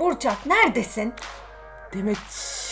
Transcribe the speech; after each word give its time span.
Burçak 0.00 0.46
neredesin? 0.46 1.14
Demek 1.94 2.16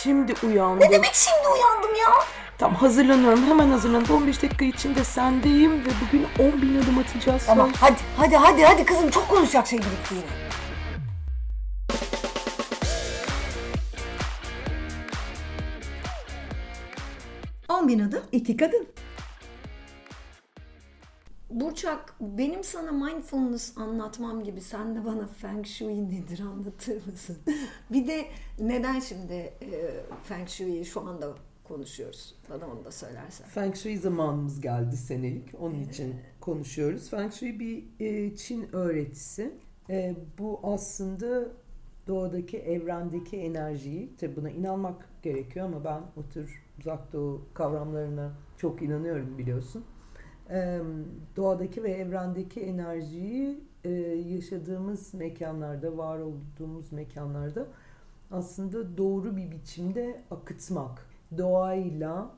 şimdi 0.03 0.33
uyandım. 0.43 0.79
Ne 0.79 0.91
demek 0.91 1.13
şimdi 1.13 1.47
uyandım 1.47 1.95
ya? 1.95 2.09
Tam 2.57 2.75
hazırlanıyorum. 2.75 3.45
Hemen 3.47 3.69
hazırlanıyorum. 3.69 4.15
15 4.15 4.43
dakika 4.43 4.65
içinde 4.65 5.03
sendeyim 5.03 5.85
ve 5.85 5.89
bugün 6.07 6.27
10 6.53 6.61
bin 6.61 6.81
adım 6.81 6.97
atacağız. 6.97 7.49
Ama 7.49 7.65
söz. 7.67 7.75
hadi 7.81 7.97
hadi 8.17 8.35
hadi 8.35 8.63
hadi 8.63 8.85
kızım 8.85 9.09
çok 9.09 9.29
konuşacak 9.29 9.67
şey 9.67 9.79
birikti 9.79 10.15
yine. 10.15 10.25
On 17.69 17.87
bin 17.87 17.99
adım. 17.99 18.23
İki 18.31 18.57
kadın. 18.57 18.87
Burçak 21.51 22.15
benim 22.21 22.63
sana 22.63 22.91
mindfulness 22.91 23.77
anlatmam 23.77 24.43
gibi 24.43 24.61
sen 24.61 24.95
de 24.95 25.05
bana 25.05 25.27
Feng 25.27 25.65
Shui 25.65 26.09
nedir 26.09 26.39
anlatır 26.39 27.07
mısın? 27.07 27.37
bir 27.91 28.07
de 28.07 28.25
neden 28.59 28.99
şimdi 28.99 29.33
e, 29.33 30.03
Feng 30.23 30.49
Shui'yi 30.49 30.85
şu 30.85 31.01
anda 31.01 31.35
konuşuyoruz? 31.63 32.35
Bana 32.49 32.67
onu 32.67 32.85
da 32.85 32.91
söylersen. 32.91 33.47
Feng 33.47 33.75
Shui 33.75 33.97
zamanımız 33.97 34.61
geldi 34.61 34.97
senelik. 34.97 35.49
Onun 35.59 35.79
için 35.79 36.15
konuşuyoruz. 36.41 37.09
Feng 37.09 37.33
Shui 37.33 37.59
bir 37.59 37.83
e, 37.99 38.35
Çin 38.35 38.75
öğretisi. 38.75 39.53
E, 39.89 40.15
bu 40.37 40.59
aslında 40.63 41.47
doğadaki, 42.07 42.57
evrendeki 42.57 43.37
enerjiyi, 43.37 44.15
tabi 44.17 44.35
buna 44.35 44.49
inanmak 44.49 45.09
gerekiyor 45.23 45.65
ama 45.65 45.83
ben 45.83 46.01
o 46.17 46.29
tür 46.33 46.63
uzak 46.79 47.13
doğu 47.13 47.41
kavramlarına 47.53 48.31
çok 48.57 48.81
inanıyorum 48.81 49.37
biliyorsun. 49.37 49.85
Doğadaki 51.35 51.83
ve 51.83 51.91
evrendeki 51.91 52.61
enerjiyi 52.61 53.59
e, 53.83 53.89
yaşadığımız 54.29 55.13
mekanlarda, 55.13 55.97
var 55.97 56.19
olduğumuz 56.19 56.91
mekanlarda 56.91 57.67
aslında 58.31 58.97
doğru 58.97 59.37
bir 59.37 59.51
biçimde 59.51 60.21
akıtmak. 60.31 61.09
Doğayla 61.37 62.31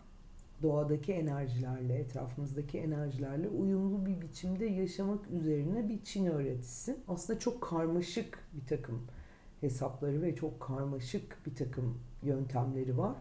doğadaki 0.62 1.14
enerjilerle, 1.14 1.96
etrafımızdaki 1.96 2.80
enerjilerle 2.80 3.50
uyumlu 3.50 4.06
bir 4.06 4.22
biçimde 4.22 4.66
yaşamak 4.66 5.32
üzerine 5.32 5.90
bir 5.90 6.04
Çin 6.04 6.26
öğretisi. 6.26 6.98
Aslında 7.08 7.40
çok 7.40 7.62
karmaşık 7.62 8.40
bir 8.54 8.68
takım 8.68 9.02
hesapları 9.62 10.22
ve 10.22 10.36
çok 10.36 10.60
karmaşık 10.60 11.38
bir 11.46 11.56
takım 11.56 11.98
yöntemleri 12.24 12.98
var. 12.98 13.16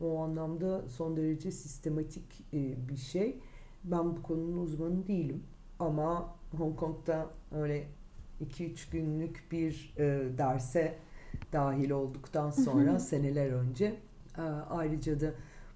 O 0.00 0.18
anlamda 0.18 0.88
son 0.88 1.16
derece 1.16 1.50
sistematik 1.50 2.44
e, 2.52 2.88
bir 2.88 2.96
şey. 2.96 3.40
Ben 3.84 4.16
bu 4.16 4.22
konunun 4.22 4.58
uzmanı 4.58 5.06
değilim. 5.06 5.42
Ama 5.78 6.34
Hong 6.58 6.76
Kong'da 6.76 7.30
öyle 7.52 7.84
2-3 8.40 8.90
günlük 8.92 9.52
bir 9.52 9.94
e, 9.98 10.38
derse 10.38 10.98
dahil 11.52 11.90
olduktan 11.90 12.50
sonra 12.50 12.98
seneler 12.98 13.50
önce 13.50 13.96
e, 14.38 14.42
ayrıca 14.70 15.20
da 15.20 15.30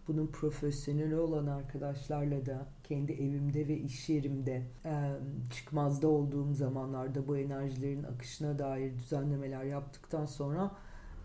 bunun 0.08 0.26
profesyoneli 0.26 1.16
olan 1.16 1.46
arkadaşlarla 1.46 2.46
da 2.46 2.66
kendi 2.84 3.12
evimde 3.12 3.68
ve 3.68 3.76
iş 3.76 4.08
yerimde 4.08 4.62
e, 4.84 5.12
çıkmazda 5.54 6.08
olduğum 6.08 6.54
zamanlarda 6.54 7.28
bu 7.28 7.36
enerjilerin 7.36 8.02
akışına 8.02 8.58
dair 8.58 8.98
düzenlemeler 8.98 9.64
yaptıktan 9.64 10.26
sonra 10.26 10.70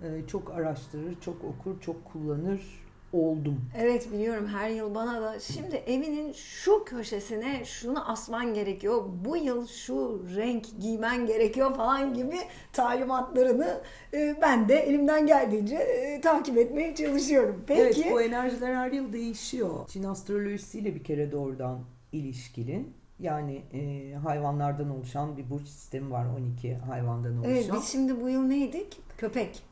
e, 0.03 0.27
çok 0.27 0.51
araştırır, 0.51 1.21
çok 1.21 1.43
okur, 1.43 1.81
çok 1.81 2.05
kullanır 2.05 2.82
oldum. 3.13 3.61
Evet 3.77 4.11
biliyorum 4.11 4.47
her 4.47 4.69
yıl 4.69 4.95
bana 4.95 5.21
da 5.21 5.39
şimdi 5.39 5.75
evinin 5.75 6.31
şu 6.33 6.83
köşesine 6.83 7.65
şunu 7.65 8.11
asman 8.11 8.53
gerekiyor. 8.53 9.03
Bu 9.25 9.37
yıl 9.37 9.67
şu 9.67 10.25
renk 10.35 10.65
giymen 10.81 11.25
gerekiyor 11.25 11.75
falan 11.75 12.13
gibi 12.13 12.35
talimatlarını 12.73 13.81
e, 14.13 14.35
ben 14.41 14.69
de 14.69 14.75
elimden 14.75 15.27
geldiğince 15.27 15.75
e, 15.75 16.21
takip 16.21 16.57
etmeye 16.57 16.95
çalışıyorum. 16.95 17.63
Peki. 17.67 17.81
Evet 17.81 18.13
bu 18.13 18.21
enerjiler 18.21 18.75
her 18.75 18.91
yıl 18.91 19.13
değişiyor. 19.13 19.87
Çin 19.87 20.03
astrolojisiyle 20.03 20.95
bir 20.95 21.03
kere 21.03 21.31
doğrudan 21.31 21.79
ilişkili. 22.11 22.85
Yani 23.19 23.61
e, 23.73 24.13
hayvanlardan 24.15 24.89
oluşan 24.89 25.37
bir 25.37 25.49
burç 25.49 25.67
sistemi 25.67 26.11
var 26.11 26.25
12 26.39 26.75
hayvandan 26.75 27.37
oluşan. 27.37 27.51
Evet 27.51 27.69
biz 27.73 27.87
şimdi 27.87 28.21
bu 28.21 28.29
yıl 28.29 28.43
neydik? 28.43 28.99
Köpek. 29.17 29.63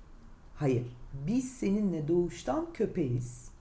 Hayır. 0.55 1.00
Biz 1.27 1.51
seninle 1.51 2.07
doğuştan 2.07 2.73
köpeğiz. 2.73 3.51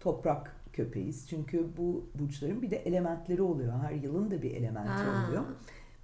Toprak 0.00 0.56
köpeğiz. 0.72 1.28
Çünkü 1.28 1.66
bu 1.76 2.04
burçların 2.14 2.62
bir 2.62 2.70
de 2.70 2.76
elementleri 2.76 3.42
oluyor. 3.42 3.72
Her 3.82 3.92
yılın 3.94 4.30
da 4.30 4.42
bir 4.42 4.50
elementi 4.50 4.88
Ha. 4.90 5.26
oluyor. 5.28 5.44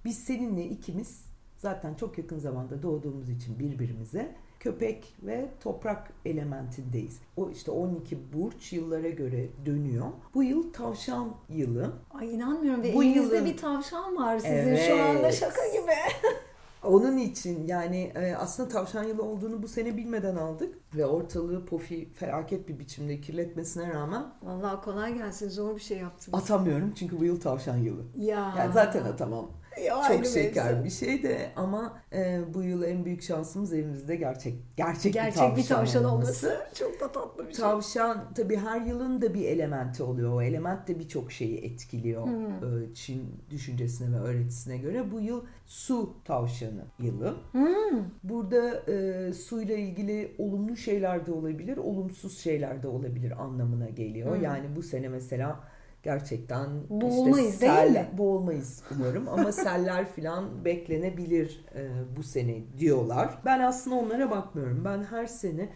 Biz 0.05 0.17
seninle 0.17 0.65
ikimiz 0.65 1.25
zaten 1.57 1.93
çok 1.93 2.17
yakın 2.17 2.39
zamanda 2.39 2.83
doğduğumuz 2.83 3.29
için 3.29 3.59
birbirimize 3.59 4.35
köpek 4.59 5.13
ve 5.23 5.49
toprak 5.63 6.11
elementindeyiz. 6.25 7.19
O 7.37 7.49
işte 7.49 7.71
12 7.71 8.17
burç 8.33 8.73
yıllara 8.73 9.09
göre 9.09 9.47
dönüyor. 9.65 10.05
Bu 10.33 10.43
yıl 10.43 10.73
tavşan 10.73 11.35
yılı. 11.49 11.93
Ay 12.13 12.35
inanmıyorum 12.35 12.83
ve 12.83 12.93
Bu 12.93 13.03
elinizde 13.03 13.35
yılın- 13.35 13.45
bir 13.45 13.57
tavşan 13.57 14.15
var 14.17 14.39
sizin 14.39 14.53
Evet. 14.55 14.85
şu 14.87 15.01
anda 15.03 15.31
şaka 15.31 15.67
gibi. 15.67 15.91
Onun 16.85 17.17
için 17.17 17.67
yani 17.67 18.11
e, 18.15 18.35
aslında 18.35 18.69
tavşan 18.69 19.03
yılı 19.03 19.23
olduğunu 19.23 19.63
bu 19.63 19.67
sene 19.67 19.97
bilmeden 19.97 20.35
aldık 20.35 20.75
ve 20.95 21.05
ortalığı 21.05 21.65
Pofi 21.65 22.13
felaket 22.13 22.67
bir 22.67 22.79
biçimde 22.79 23.21
kirletmesine 23.21 23.93
rağmen 23.93 24.23
Vallahi 24.43 24.81
kolay 24.81 25.13
gelsin 25.13 25.49
zor 25.49 25.75
bir 25.75 25.81
şey 25.81 25.97
yaptınız. 25.97 26.39
atamıyorum 26.43 26.93
çünkü 26.95 27.19
bu 27.19 27.25
yıl 27.25 27.39
tavşan 27.39 27.77
yılı. 27.77 28.01
ya. 28.17 28.53
Yani 28.57 28.73
zaten 28.73 29.03
atamam. 29.03 29.51
Ya, 29.83 30.03
Çok 30.07 30.25
şeker 30.25 30.83
bir 30.83 30.89
şey 30.89 31.23
de 31.23 31.51
ama 31.55 31.97
e, 32.13 32.41
bu 32.53 32.63
yıl 32.63 32.83
en 32.83 33.05
büyük 33.05 33.21
şansımız 33.21 33.73
evimizde 33.73 34.15
gerçek 34.15 34.53
gerçek, 34.77 35.13
Gerçek 35.13 35.51
bir 35.51 35.57
bir 35.63 35.67
tavşan 35.67 36.03
olması. 36.03 36.47
olması 36.47 36.67
çok 36.75 36.99
da 36.99 37.11
tatlı 37.11 37.47
bir 37.47 37.53
şey. 37.53 37.61
Tavşan 37.65 38.33
tabii 38.35 38.57
her 38.57 38.81
yılın 38.81 39.21
da 39.21 39.33
bir 39.33 39.45
elementi 39.45 40.03
oluyor. 40.03 40.33
O 40.33 40.41
element 40.41 40.87
de 40.87 40.99
birçok 40.99 41.31
şeyi 41.31 41.57
etkiliyor 41.65 42.25
Hmm. 42.25 42.83
e, 42.83 42.93
Çin 42.93 43.23
düşüncesine 43.49 44.15
ve 44.15 44.19
öğretisine 44.19 44.77
göre. 44.77 45.11
Bu 45.11 45.19
yıl 45.19 45.43
su 45.65 46.13
tavşanı 46.25 46.85
yılı. 46.99 47.35
Hmm. 47.51 48.03
Burada 48.23 48.91
e, 48.91 49.33
suyla 49.33 49.75
ilgili 49.75 50.35
olumlu 50.37 50.77
şeyler 50.77 51.25
de 51.25 51.31
olabilir, 51.31 51.77
olumsuz 51.77 52.39
şeyler 52.39 52.83
de 52.83 52.87
olabilir 52.87 53.43
anlamına 53.43 53.89
geliyor. 53.89 54.35
Hmm. 54.35 54.43
Yani 54.43 54.65
bu 54.75 54.81
sene 54.83 55.07
mesela 55.09 55.59
gerçekten 56.05 56.69
Boğulmayız 56.89 57.53
işte 57.53 57.61
değil 57.61 57.73
sel- 57.73 57.91
mi? 57.91 58.09
Boğulmayız 58.17 58.83
umarım 58.95 59.27
ama 59.27 59.51
seller 59.51 60.05
falan 60.15 60.65
beklenebilir 60.65 61.65
e, 61.75 61.89
bu 62.17 62.23
sene 62.23 62.55
diyorlar. 62.77 63.37
Ben 63.45 63.59
aslında 63.59 63.95
onlara 63.95 64.31
bakmıyorum. 64.31 64.85
Ben 64.85 65.03
her 65.03 65.25
sene 65.25 65.69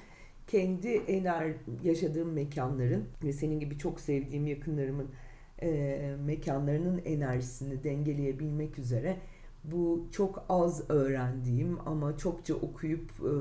kendi 0.48 0.88
ener 0.88 1.54
yaşadığım 1.84 2.34
mekanların 2.34 3.06
ve 3.24 3.34
senin 3.34 3.60
gibi 3.60 3.78
çok 3.78 4.00
sevdiğim 4.00 4.48
yakınlarımın 4.48 5.08
e, 5.62 6.00
mekanlarının 6.26 7.02
enerjisini 7.06 7.84
dengeleyebilmek 7.84 8.80
üzere 8.80 9.18
bu 9.64 10.08
çok 10.12 10.46
az 10.50 10.90
öğrendiğim 10.90 11.78
ama 11.86 12.18
çokça 12.18 12.56
okuyup 12.56 13.12
e, 13.12 13.34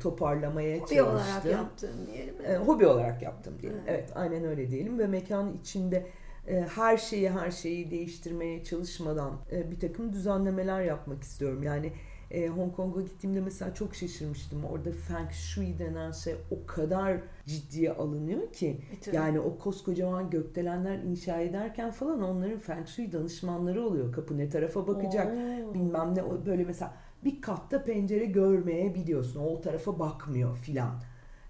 toparlamaya 0.00 0.78
Hobi 0.78 1.02
olarak 1.02 1.26
çalıştığım 1.26 1.52
yaptığın 1.52 2.06
diyelim 2.06 2.34
e, 2.46 2.56
hobi 2.56 2.86
olarak 2.86 3.22
yaptım 3.22 3.54
diyelim. 3.62 3.80
Evet. 3.86 4.00
Evet. 4.00 4.12
aynen 4.14 4.44
öyle 4.44 4.70
diyelim 4.70 4.98
ve 4.98 5.06
mekanın 5.06 5.52
içinde 5.62 6.06
her 6.46 6.96
şeyi 6.96 7.30
her 7.30 7.50
şeyi 7.50 7.90
değiştirmeye 7.90 8.64
çalışmadan 8.64 9.32
e, 9.52 9.70
bir 9.70 9.80
takım 9.80 10.12
düzenlemeler 10.12 10.80
yapmak 10.82 11.22
istiyorum. 11.22 11.62
Yani 11.62 11.92
e, 12.30 12.48
Hong 12.48 12.74
Kong'a 12.76 13.00
gittiğimde 13.02 13.40
mesela 13.40 13.74
çok 13.74 13.94
şaşırmıştım. 13.94 14.64
Orada 14.64 14.92
Feng 14.92 15.30
Shui 15.32 15.78
denen 15.78 16.10
şey 16.12 16.34
o 16.50 16.66
kadar 16.66 17.16
ciddiye 17.46 17.92
alınıyor 17.92 18.52
ki 18.52 18.80
E, 19.06 19.16
yani 19.16 19.40
o 19.40 19.58
koskocaman 19.58 20.30
gökdelenler 20.30 20.98
inşa 20.98 21.40
ederken 21.40 21.90
falan 21.90 22.22
onların 22.22 22.58
Feng 22.58 22.86
Shui 22.88 23.12
danışmanları 23.12 23.86
oluyor. 23.86 24.12
Kapı 24.12 24.38
ne 24.38 24.48
tarafa 24.48 24.86
bakacak 24.86 25.26
Oo. 25.26 25.74
bilmem 25.74 26.14
ne 26.14 26.46
böyle 26.46 26.64
mesela 26.64 26.94
bir 27.24 27.40
katta 27.40 27.84
pencere 27.84 28.24
görmeyebiliyorsun. 28.24 29.40
O 29.40 29.60
tarafa 29.60 29.98
bakmıyor 29.98 30.56
filan. 30.56 30.90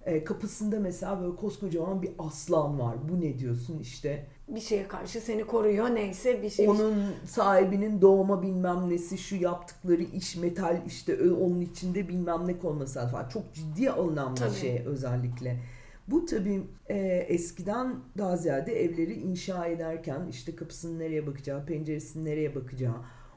E, 0.06 0.24
kapısında 0.24 0.80
mesela 0.80 1.20
böyle 1.22 1.36
koskocaman 1.36 2.02
bir 2.02 2.10
aslan 2.18 2.78
var. 2.80 2.96
Bu 3.08 3.20
ne 3.20 3.38
diyorsun 3.38 3.78
işte 3.78 4.26
Bir 4.48 4.60
şeye 4.60 4.88
karşı 4.88 5.20
seni 5.20 5.44
koruyor 5.44 5.94
neyse 5.94 6.42
bir 6.42 6.50
şey. 6.50 6.68
onun 6.68 6.94
sahibinin 7.26 8.00
doğma 8.00 8.42
bilmem 8.42 8.90
nesi 8.90 9.18
şu 9.18 9.36
yaptıkları 9.36 10.02
iş 10.02 10.36
metal 10.36 10.82
işte 10.86 11.32
onun 11.32 11.60
içinde 11.60 12.08
bilmem 12.08 12.46
ne 12.48 12.58
konması 12.58 13.08
falan. 13.08 13.28
Çok 13.28 13.54
ciddi 13.54 13.90
alınan 13.90 14.32
bir 14.32 14.40
Tabii. 14.40 14.54
şey 14.54 14.82
özellikle. 14.86 15.60
Bu 16.08 16.26
tabii 16.26 16.62
e, 16.88 16.96
eskiden 17.28 17.94
daha 18.18 18.36
ziyade 18.36 18.84
evleri 18.84 19.14
inşa 19.14 19.66
ederken 19.66 20.26
işte 20.30 20.56
kapısının 20.56 20.98
nereye 20.98 21.26
bakacağı, 21.26 21.66
penceresinin 21.66 22.24
nereye 22.24 22.54
bakacağı, 22.54 22.94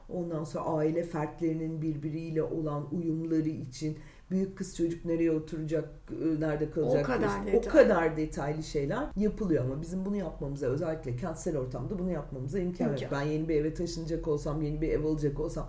ondan 0.08 0.44
sonra 0.44 0.64
aile 0.64 1.02
fertlerinin 1.02 1.82
birbiriyle 1.82 2.42
olan 2.42 2.94
uyumları 2.94 3.48
için 3.48 3.98
büyük 4.30 4.58
kız 4.58 4.76
çocuk 4.76 5.04
nereye 5.04 5.30
oturacak, 5.32 5.88
e, 6.10 6.40
nerede 6.40 6.70
kalacak, 6.70 7.04
O 7.04 7.12
kadar 7.12 7.28
işte 7.28 7.46
detay. 7.46 7.58
o 7.58 7.72
kadar 7.72 8.16
detaylı 8.16 8.62
şeyler 8.62 9.06
yapılıyor 9.16 9.64
ama 9.64 9.82
bizim 9.82 10.06
bunu 10.06 10.16
yapmamıza 10.16 10.66
özellikle 10.66 11.16
kentsel 11.16 11.56
ortamda 11.56 11.98
bunu 11.98 12.10
yapmamıza 12.10 12.58
imkan 12.58 12.88
yok. 12.88 12.98
Ben 13.12 13.22
yeni 13.22 13.48
bir 13.48 13.54
eve 13.54 13.74
taşınacak 13.74 14.28
olsam, 14.28 14.62
yeni 14.62 14.80
bir 14.80 14.88
ev 14.88 15.04
alacak 15.04 15.40
olsam 15.40 15.68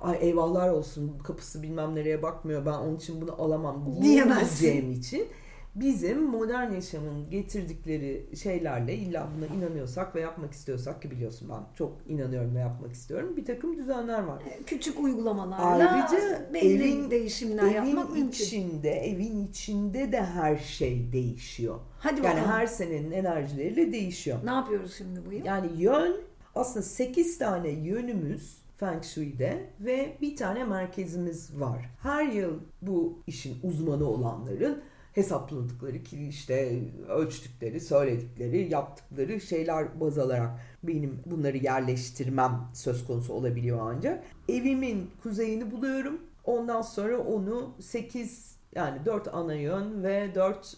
ay 0.00 0.18
eyvahlar 0.20 0.68
olsun 0.70 1.18
kapısı 1.24 1.62
bilmem 1.62 1.94
nereye 1.94 2.22
bakmıyor 2.22 2.66
ben 2.66 2.72
onun 2.72 2.96
için 2.96 3.20
bunu 3.20 3.42
alamam 3.42 3.86
diyemeyeceğim 4.02 4.90
için 4.92 5.26
bizim 5.74 6.22
modern 6.22 6.72
yaşamın 6.72 7.30
getirdikleri 7.30 8.26
şeylerle 8.36 8.94
illa 8.94 9.28
buna 9.36 9.46
inanıyorsak 9.58 10.14
ve 10.14 10.20
yapmak 10.20 10.52
istiyorsak 10.52 11.02
ki 11.02 11.10
biliyorsun 11.10 11.48
ben 11.48 11.76
çok 11.78 11.96
inanıyorum 12.08 12.54
ve 12.54 12.58
yapmak 12.58 12.92
istiyorum 12.92 13.36
bir 13.36 13.44
takım 13.44 13.76
düzenler 13.76 14.22
var. 14.22 14.42
Küçük 14.66 15.00
uygulamalarla 15.00 15.90
Ayrıca 15.92 16.48
belli 16.54 16.82
evin- 16.84 17.10
değişimler 17.10 17.62
Evin 17.62 17.72
yapmak 17.74 18.10
mümkün. 18.12 18.28
içinde, 18.28 18.90
evin 18.90 19.46
içinde 19.46 20.12
de 20.12 20.22
her 20.22 20.56
şey 20.56 21.12
değişiyor. 21.12 21.78
Hadi 21.98 22.20
Yani 22.26 22.36
bakalım. 22.36 22.50
her 22.52 22.66
senenin 22.66 23.10
enerjileriyle 23.10 23.92
değişiyor. 23.92 24.38
Ne 24.44 24.50
yapıyoruz 24.50 24.94
şimdi 24.98 25.20
bu 25.26 25.32
yıl? 25.32 25.44
Yani 25.44 25.66
yön 25.78 26.16
aslında 26.54 26.82
8 26.82 27.38
tane 27.38 27.68
yönümüz 27.68 28.60
Feng 28.76 29.04
Shui'de 29.04 29.66
ve 29.80 30.16
bir 30.20 30.36
tane 30.36 30.64
merkezimiz 30.64 31.60
var. 31.60 31.90
Her 32.02 32.26
yıl 32.26 32.58
bu 32.82 33.18
işin 33.26 33.56
uzmanı 33.62 34.04
olanların 34.10 34.82
hesapladıkları 35.12 36.02
ki 36.02 36.28
işte 36.28 36.78
ölçtükleri, 37.08 37.80
söyledikleri, 37.80 38.72
yaptıkları 38.72 39.40
şeyler 39.40 40.00
baz 40.00 40.18
alarak 40.18 40.50
benim 40.82 41.20
bunları 41.26 41.56
yerleştirmem 41.56 42.60
söz 42.74 43.06
konusu 43.06 43.32
olabiliyor 43.32 43.78
ancak. 43.82 44.24
Evimin 44.48 45.10
kuzeyini 45.22 45.70
buluyorum. 45.70 46.20
Ondan 46.44 46.82
sonra 46.82 47.18
onu 47.18 47.74
8 47.80 48.56
yani 48.74 49.06
4 49.06 49.34
ana 49.34 49.54
yön 49.54 50.02
ve 50.02 50.30
4 50.34 50.76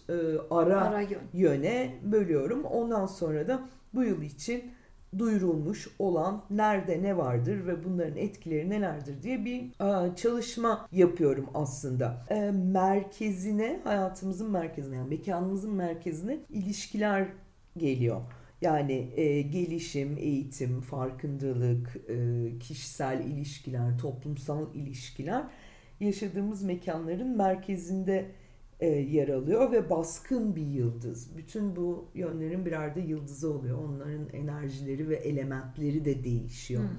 ara, 0.51 0.81
Ara 0.81 1.01
yön. 1.01 1.21
yöne 1.33 1.95
bölüyorum. 2.03 2.63
Ondan 2.65 3.05
sonra 3.05 3.47
da 3.47 3.69
bu 3.93 4.03
yıl 4.03 4.21
için 4.21 4.71
duyurulmuş 5.19 5.87
olan 5.99 6.43
nerede 6.49 7.03
ne 7.03 7.17
vardır 7.17 7.67
ve 7.67 7.83
bunların 7.83 8.17
etkileri 8.17 8.69
nelerdir 8.69 9.23
diye 9.23 9.45
bir 9.45 9.61
e, 9.61 10.15
çalışma 10.15 10.87
yapıyorum 10.91 11.49
aslında. 11.53 12.25
E, 12.29 12.51
merkezine, 12.51 13.79
hayatımızın 13.83 14.51
merkezine, 14.51 14.95
yani 14.95 15.09
mekanımızın 15.09 15.73
merkezine 15.73 16.39
ilişkiler 16.49 17.27
geliyor. 17.77 18.21
Yani 18.61 19.09
e, 19.15 19.41
gelişim, 19.41 20.17
eğitim, 20.17 20.81
farkındalık, 20.81 21.97
e, 22.09 22.59
kişisel 22.59 23.19
ilişkiler, 23.19 23.97
toplumsal 23.97 24.75
ilişkiler 24.75 25.43
yaşadığımız 25.99 26.63
mekanların 26.63 27.37
merkezinde 27.37 28.31
e, 28.79 28.87
yer 28.89 29.27
alıyor 29.29 29.71
ve 29.71 29.89
baskın 29.89 30.55
bir 30.55 30.65
yıldız. 30.65 31.37
Bütün 31.37 31.75
bu 31.75 32.05
yönlerin 32.13 32.65
birer 32.65 32.95
de 32.95 33.01
yıldızı 33.01 33.53
oluyor. 33.53 33.77
Onların 33.77 34.29
enerjileri 34.33 35.09
ve 35.09 35.15
elementleri 35.15 36.05
de 36.05 36.23
değişiyor 36.23 36.81
Hmm. 36.81 36.89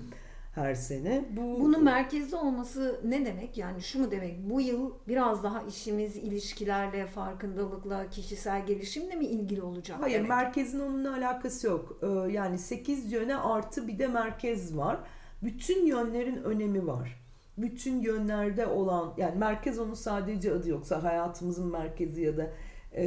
her 0.54 0.74
sene. 0.74 1.24
Bu 1.36 1.40
Bunun 1.60 1.84
merkezde 1.84 2.36
olması 2.36 3.00
ne 3.04 3.26
demek? 3.26 3.58
Yani 3.58 3.82
şu 3.82 3.98
mu 4.00 4.10
demek? 4.10 4.50
Bu 4.50 4.60
yıl 4.60 4.90
biraz 5.08 5.42
daha 5.42 5.62
işimiz 5.62 6.16
ilişkilerle, 6.16 7.06
farkındalıkla, 7.06 8.10
kişisel 8.10 8.66
gelişimle 8.66 9.14
mi 9.16 9.24
ilgili 9.26 9.62
olacak? 9.62 9.98
Hayır, 10.00 10.14
demek? 10.16 10.28
merkezin 10.28 10.80
onunla 10.80 11.14
alakası 11.16 11.66
yok. 11.66 11.98
Ee, 12.02 12.32
Yani 12.32 12.58
8 12.58 13.12
yöne 13.12 13.36
artı 13.36 13.88
bir 13.88 13.98
de 13.98 14.06
merkez 14.08 14.76
var. 14.76 14.98
Bütün 15.42 15.86
yönlerin 15.86 16.42
önemi 16.42 16.86
var. 16.86 17.23
Bütün 17.58 18.00
yönlerde 18.00 18.66
olan 18.66 19.14
yani 19.16 19.38
merkez 19.38 19.78
onun 19.78 19.94
sadece 19.94 20.52
adı 20.52 20.68
yoksa 20.68 21.02
hayatımızın 21.02 21.72
merkezi 21.72 22.22
ya 22.22 22.36
da 22.36 22.50
e, 22.92 23.04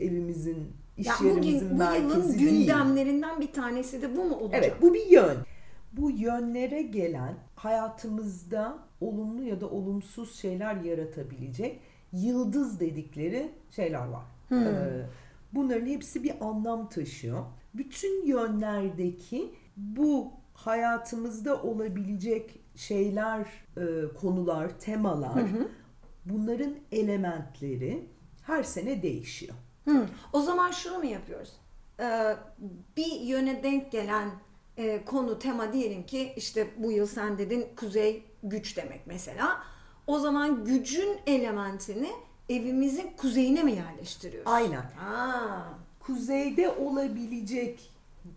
evimizin 0.00 0.72
iş 0.96 1.06
yani 1.06 1.28
yerimizin 1.28 1.70
bugün 1.70 1.78
bu 1.78 1.94
yılın 1.94 2.08
merkezi 2.08 2.38
değil. 2.38 2.60
gündemlerinden 2.60 3.40
bir 3.40 3.52
tanesi 3.52 4.02
de 4.02 4.16
bu 4.16 4.24
mu 4.24 4.36
olacak? 4.36 4.64
Evet 4.64 4.82
bu 4.82 4.94
bir 4.94 5.06
yön. 5.06 5.36
Bu 5.92 6.10
yönlere 6.10 6.82
gelen 6.82 7.34
hayatımızda 7.56 8.78
olumlu 9.00 9.42
ya 9.42 9.60
da 9.60 9.70
olumsuz 9.70 10.36
şeyler 10.36 10.76
yaratabilecek 10.76 11.80
yıldız 12.12 12.80
dedikleri 12.80 13.52
şeyler 13.70 14.06
var. 14.06 14.24
Hmm. 14.48 14.66
Ee, 14.66 15.06
bunların 15.52 15.86
hepsi 15.86 16.22
bir 16.22 16.34
anlam 16.40 16.88
taşıyor. 16.88 17.44
Bütün 17.74 18.26
yönlerdeki 18.26 19.54
bu 19.76 20.32
hayatımızda 20.54 21.62
olabilecek 21.62 22.60
şeyler, 22.78 23.40
e, 23.76 24.14
konular, 24.20 24.78
temalar, 24.80 25.44
bunların 26.24 26.74
elementleri 26.92 28.06
her 28.42 28.62
sene 28.62 29.02
değişiyor. 29.02 29.54
Hı. 29.84 30.06
O 30.32 30.40
zaman 30.40 30.70
şunu 30.70 30.98
mu 30.98 31.04
yapıyoruz? 31.04 31.52
Ee, 32.00 32.36
bir 32.96 33.20
yöne 33.20 33.62
denk 33.62 33.92
gelen 33.92 34.30
e, 34.76 35.04
konu, 35.04 35.38
tema 35.38 35.72
diyelim 35.72 36.06
ki 36.06 36.32
işte 36.36 36.68
bu 36.76 36.92
yıl 36.92 37.06
sen 37.06 37.38
dedin 37.38 37.66
kuzey 37.76 38.22
güç 38.42 38.76
demek 38.76 39.06
mesela. 39.06 39.62
O 40.06 40.18
zaman 40.18 40.64
gücün 40.64 41.18
elementini 41.26 42.10
evimizin 42.48 43.10
kuzeyine 43.16 43.62
mi 43.62 43.72
yerleştiriyoruz? 43.72 44.52
Aynen. 44.52 44.84
Aa. 45.00 45.62
kuzeyde 46.00 46.68
olabilecek 46.70 47.90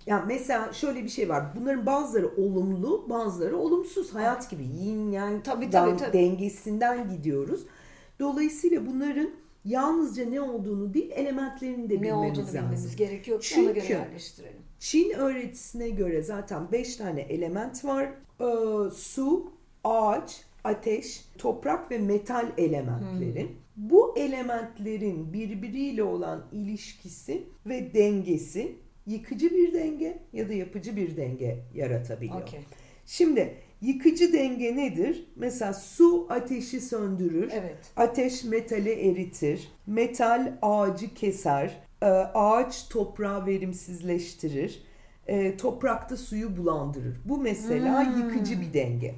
yani 0.05 0.23
mesela 0.27 0.73
şöyle 0.73 1.03
bir 1.03 1.09
şey 1.09 1.29
var. 1.29 1.43
Bunların 1.59 1.85
bazıları 1.85 2.27
olumlu, 2.37 3.05
bazıları 3.09 3.57
olumsuz. 3.57 4.15
Hayat 4.15 4.49
gibi 4.49 4.63
yin 4.63 5.11
yang 5.11 5.43
Tabii, 5.45 5.69
tabii, 5.69 5.97
tabii. 5.97 6.13
dengesinden 6.13 7.09
gidiyoruz. 7.09 7.65
Dolayısıyla 8.19 8.87
bunların 8.87 9.29
yalnızca 9.65 10.25
ne 10.25 10.41
olduğunu 10.41 10.93
değil, 10.93 11.11
elementlerini 11.11 11.89
de 11.89 11.95
Ne 11.95 12.01
bilmemiz 12.01 12.31
olduğunu 12.31 12.45
lazım. 12.45 12.59
bilmemiz 12.61 12.95
gerekiyor 12.95 13.41
ki 13.41 13.55
ona 13.61 13.71
göre 13.71 13.81
Çünkü- 13.81 13.93
yerleştirelim. 13.93 14.61
Çin 14.79 15.09
öğretisine 15.11 15.89
göre 15.89 16.21
zaten 16.23 16.71
5 16.71 16.95
tane 16.95 17.21
element 17.21 17.85
var. 17.85 18.09
Ee, 18.39 18.89
su, 18.93 19.51
ağaç, 19.83 20.41
ateş, 20.63 21.25
toprak 21.37 21.91
ve 21.91 21.97
metal 21.97 22.45
elementleri. 22.57 23.47
Bu 23.75 24.17
elementlerin 24.17 25.33
birbiriyle 25.33 26.03
olan 26.03 26.43
ilişkisi 26.51 27.43
ve 27.65 27.93
dengesi 27.93 28.75
yıkıcı 29.07 29.49
bir 29.51 29.73
denge 29.73 30.19
ya 30.33 30.49
da 30.49 30.53
yapıcı 30.53 30.95
bir 30.95 31.17
denge 31.17 31.59
yaratabiliyor. 31.75 32.41
Okey. 32.41 32.59
Şimdi 33.05 33.55
yıkıcı 33.81 34.33
denge 34.33 34.75
nedir? 34.75 35.27
Mesela 35.35 35.73
su 35.73 36.27
ateşi 36.29 36.81
söndürür. 36.81 37.49
Evet. 37.53 37.77
Ateş 37.97 38.43
metali 38.43 38.91
eritir. 39.11 39.71
Metal 39.87 40.57
ağacı 40.61 41.13
keser. 41.13 41.77
e, 42.01 42.05
Ağaç 42.05 42.87
toprağı 42.89 43.45
verimsizleştirir. 43.45 44.83
e, 45.27 45.57
Toprakta 45.57 46.17
suyu 46.17 46.57
bulandırır. 46.57 47.17
Bu 47.25 47.37
mesela 47.37 48.05
Hmm. 48.15 48.21
yıkıcı 48.21 48.61
bir 48.61 48.73
denge. 48.73 49.15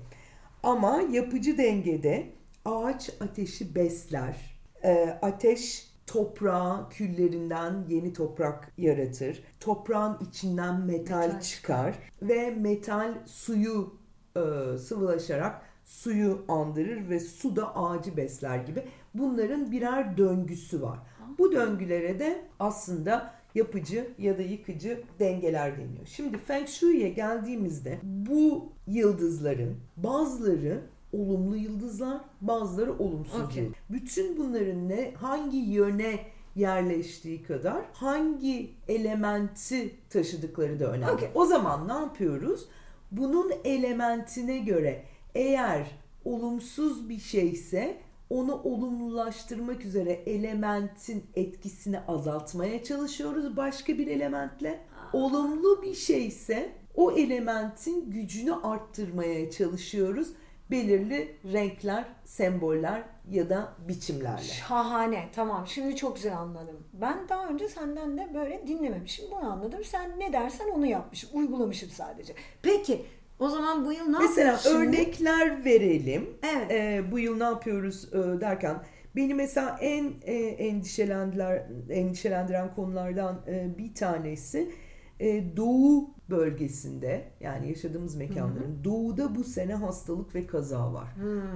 Ama 0.63 1.01
yapıcı 1.11 1.57
dengede 1.57 2.23
ağaç 2.65 3.09
ateşi 3.19 3.75
besler. 3.75 4.35
E, 4.83 4.93
Ateş 5.21 5.87
toprağı 6.07 6.89
küllerinden 6.89 7.85
yeni 7.87 8.13
toprak 8.13 8.71
yaratır. 8.77 9.43
Toprağın 9.59 10.17
içinden 10.29 10.81
metal, 10.81 11.17
Metal 11.17 11.41
çıkar 11.41 11.95
ve 12.21 12.51
metal 12.51 13.13
suyu 13.25 13.93
e, 14.35 14.77
sıvılaşarak 14.77 15.61
suyu 15.85 16.45
andırır 16.47 17.09
ve 17.09 17.19
su 17.19 17.55
da 17.55 17.75
ağacı 17.75 18.17
besler 18.17 18.57
gibi. 18.57 18.83
Bunların 19.13 19.71
birer 19.71 20.17
döngüsü 20.17 20.81
var. 20.81 20.99
Bu 21.39 21.51
döngülere 21.51 22.19
de 22.19 22.45
aslında 22.59 23.33
yapıcı 23.55 24.09
ya 24.17 24.37
da 24.37 24.41
yıkıcı 24.41 25.03
dengeler 25.19 25.77
deniyor. 25.77 26.05
Şimdi 26.05 26.37
Feng 26.37 26.67
Shui'ye 26.67 27.09
geldiğimizde 27.09 27.99
bu 28.03 28.71
yıldızların 28.87 29.77
bazıları 29.97 30.81
olumlu 31.13 31.55
yıldızlar, 31.55 32.21
bazıları 32.41 32.93
olumsuz 32.99 33.41
Okey. 33.41 33.63
yıldızlar. 33.63 33.83
Bütün 33.89 34.37
bunların 34.37 34.89
ne 34.89 35.13
hangi 35.15 35.57
yöne 35.57 36.19
yerleştiği 36.55 37.43
kadar 37.43 37.85
hangi 37.93 38.71
elementi 38.87 39.95
taşıdıkları 40.09 40.79
da 40.79 40.91
önemli. 40.91 41.11
Okey. 41.11 41.29
O 41.35 41.45
zaman 41.45 41.87
ne 41.87 41.93
yapıyoruz? 41.93 42.67
Bunun 43.11 43.53
elementine 43.63 44.57
göre 44.57 45.03
eğer 45.35 45.87
olumsuz 46.25 47.09
bir 47.09 47.19
şeyse 47.19 47.97
onu 48.29 48.61
olumlulaştırmak 48.63 49.85
üzere 49.85 50.11
elementin 50.11 51.23
etkisini 51.35 51.99
azaltmaya 51.99 52.83
çalışıyoruz 52.83 53.57
başka 53.57 53.97
bir 53.97 54.07
elementle. 54.07 54.81
Olumlu 55.13 55.81
bir 55.81 55.93
şeyse 55.93 56.69
o 56.95 57.11
elementin 57.11 58.11
gücünü 58.11 58.53
arttırmaya 58.53 59.51
çalışıyoruz 59.51 60.27
belirli 60.73 61.35
renkler, 61.53 62.05
semboller 62.25 63.03
ya 63.31 63.49
da 63.49 63.73
biçimlerle. 63.87 64.41
Şahane. 64.41 65.29
Tamam. 65.35 65.67
Şimdi 65.67 65.95
çok 65.95 66.15
güzel 66.15 66.37
anladım. 66.37 66.77
Ben 66.93 67.29
daha 67.29 67.47
önce 67.47 67.67
senden 67.69 68.17
de 68.17 68.29
böyle 68.33 68.67
dinlememişim. 68.67 69.25
Bunu 69.31 69.51
anladım. 69.51 69.83
Sen 69.83 70.19
ne 70.19 70.33
dersen 70.33 70.67
onu 70.67 70.85
yapmışım. 70.85 71.29
Uygulamışım 71.33 71.89
sadece. 71.89 72.33
Peki. 72.61 73.05
O 73.39 73.49
zaman 73.49 73.85
bu 73.85 73.93
yıl 73.93 74.05
ne 74.05 74.17
Mesela 74.19 74.51
yapıyoruz 74.51 74.83
şimdi? 74.83 74.97
örnekler 74.97 75.65
verelim. 75.65 76.37
Evet. 76.55 76.71
Ee, 76.71 77.03
bu 77.11 77.19
yıl 77.19 77.37
ne 77.37 77.43
yapıyoruz 77.43 78.13
e, 78.13 78.41
derken 78.41 78.83
beni 79.15 79.33
mesela 79.33 79.77
en 79.81 80.13
e, 80.21 80.33
endişelendiler, 80.47 81.65
endişelendiren 81.89 82.75
konulardan 82.75 83.41
e, 83.47 83.77
bir 83.77 83.95
tanesi 83.95 84.71
e, 85.19 85.57
doğu 85.57 86.09
bölgesinde 86.29 87.23
yani 87.39 87.69
yaşadığımız 87.69 88.15
mekanların 88.15 88.83
doğuda 88.83 89.35
bu 89.35 89.43
sene 89.43 89.73
hastalık 89.73 90.35
ve 90.35 90.47
kaza 90.47 90.93
var. 90.93 91.07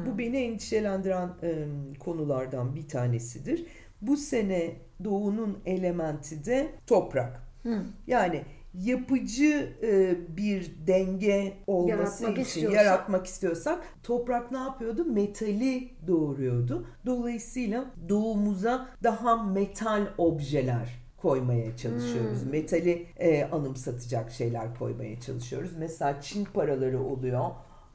Bu 0.05 0.17
beni 0.17 0.37
endişelendiren 0.37 1.29
e, 1.43 1.67
konulardan 1.99 2.75
bir 2.75 2.87
tanesidir. 2.87 3.65
Bu 4.01 4.17
sene 4.17 4.75
doğunun 5.03 5.57
elementi 5.65 6.45
de 6.45 6.71
toprak. 6.87 7.41
Hı. 7.63 7.83
Yani 8.07 8.43
yapıcı 8.73 9.73
e, 9.83 10.15
bir 10.37 10.71
denge 10.87 11.53
olması 11.67 12.23
Yaratmak 12.23 12.31
için 12.31 12.41
istiyorsak- 12.41 12.85
yaratmak 12.85 13.25
istiyorsak 13.25 13.83
toprak 14.03 14.51
ne 14.51 14.57
yapıyordu? 14.57 15.05
Metali 15.05 15.89
doğuruyordu. 16.07 16.87
Dolayısıyla 17.05 17.85
doğumuza 18.09 18.87
daha 19.03 19.43
metal 19.43 20.07
objeler 20.17 21.06
koymaya 21.27 21.77
çalışıyoruz. 21.77 22.43
Hmm. 22.43 22.51
Metali 22.51 23.05
e, 23.17 23.43
anımsatacak 23.43 24.31
şeyler 24.31 24.75
koymaya 24.79 25.19
çalışıyoruz. 25.19 25.71
Mesela 25.77 26.21
Çin 26.21 26.45
paraları 26.45 27.03
oluyor. 27.03 27.45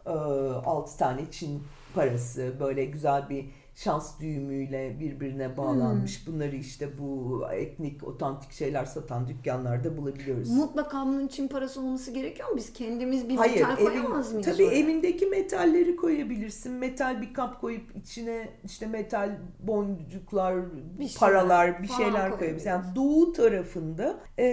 E, 0.07 0.11
6 0.11 0.99
tane 0.99 1.21
Çin 1.31 1.63
parası 1.95 2.55
böyle 2.61 2.85
güzel 2.85 3.29
bir 3.29 3.47
şans 3.75 4.21
düğümüyle 4.21 5.01
birbirine 5.01 5.57
bağlanmış. 5.57 6.27
Hmm. 6.27 6.35
Bunları 6.35 6.57
işte 6.57 6.99
bu 6.99 7.43
etnik, 7.53 8.05
otantik 8.05 8.53
şeyler 8.53 8.85
satan 8.85 9.29
dükkanlarda 9.29 9.97
bulabiliyoruz. 9.97 10.51
Mutlaka 10.51 11.07
bunun 11.07 11.27
için 11.27 11.49
parası 11.49 11.81
olması 11.81 12.11
gerekiyor 12.11 12.49
mu? 12.49 12.57
Biz 12.57 12.73
kendimiz 12.73 13.29
bir 13.29 13.37
Hayır, 13.37 13.55
metal 13.55 13.79
evin, 13.79 13.87
koyamaz 13.87 14.33
mıyız 14.33 14.47
tabii 14.47 14.65
oraya? 14.67 14.79
evindeki 14.79 15.27
metalleri 15.27 15.97
koyabilirsin. 15.97 16.73
Metal 16.73 17.23
bir 17.23 17.35
kap 17.35 17.61
koyup 17.61 17.97
içine 17.97 18.49
işte 18.65 18.87
metal 18.87 19.39
boncuklar, 19.61 20.55
Bir 20.99 21.09
şeyler 21.09 21.19
paralar, 21.19 21.83
bir 21.83 21.89
şeyler 21.89 22.13
koyabiliriz. 22.13 22.39
koyabilirsin. 22.39 22.69
Yani 22.71 22.85
doğu 22.97 23.33
tarafında 23.33 24.21
e, 24.39 24.45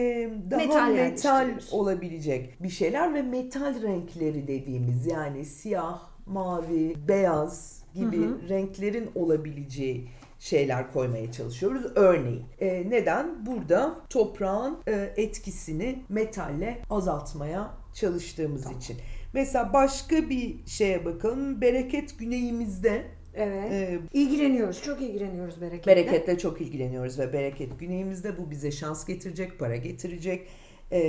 daha 0.52 0.60
Metal 0.60 0.92
metal, 0.92 1.50
olabilecek 1.72 2.64
bir 2.64 2.70
şeyler 2.70 3.14
ve 3.14 3.22
metal 3.22 3.82
renkleri 3.82 4.48
dediğimiz 4.48 5.06
yani 5.06 5.46
siyah, 5.46 6.02
mavi, 6.26 6.96
beyaz 7.08 7.79
gibi 7.96 8.18
Hı 8.18 8.22
hı. 8.22 8.50
renklerin 8.50 9.10
olabileceği 9.16 10.08
şeyler 10.40 10.94
koymaya 10.94 11.32
çalışıyoruz. 11.32 11.92
Örneğin 11.96 12.44
e, 12.60 12.90
neden? 12.90 13.46
Burada 13.46 13.96
toprağın 14.10 14.78
e, 14.88 15.14
etkisini 15.18 16.04
metalle 16.10 16.82
azaltmaya 16.90 17.72
çalıştığımız 17.94 18.72
için. 18.78 18.98
Mesela 19.34 19.74
başka 19.74 20.30
bir 20.30 20.66
şeye 20.68 21.06
bakalım. 21.06 21.62
Bereket 21.62 22.20
güneyimizde 22.20 23.06
Evet. 23.36 23.72
e, 23.72 24.00
İlgileniyoruz. 24.14 24.84
Çok 24.84 25.02
ilgileniyoruz 25.02 25.62
bereketle. 25.62 25.92
bereketle 25.92 26.38
çok 26.38 26.62
ilgileniyoruz 26.62 27.20
ve 27.20 27.34
bereket 27.34 27.80
güneyimizde 27.80 28.38
bu 28.38 28.52
bize 28.52 28.72
şans 28.72 29.06
getirecek, 29.06 29.60
para 29.60 29.76
getirecek, 29.76 30.48
e, 30.92 31.02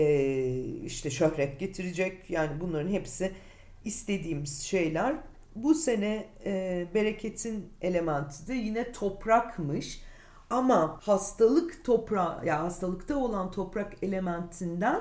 işte 0.84 1.10
şöhret 1.10 1.60
getirecek. 1.60 2.30
Yani 2.30 2.50
bunların 2.60 2.90
hepsi 2.90 3.32
istediğimiz 3.84 4.60
şeyler. 4.62 5.14
Bu 5.54 5.74
sene 5.74 6.26
e, 6.44 6.86
bereketin 6.94 7.72
elementi 7.82 8.46
de 8.48 8.54
yine 8.54 8.92
toprakmış. 8.92 10.02
Ama 10.50 10.98
hastalık 11.02 11.84
toprağı, 11.84 12.46
ya 12.46 12.62
hastalıkta 12.62 13.16
olan 13.16 13.50
toprak 13.50 13.92
elementinden 14.02 15.00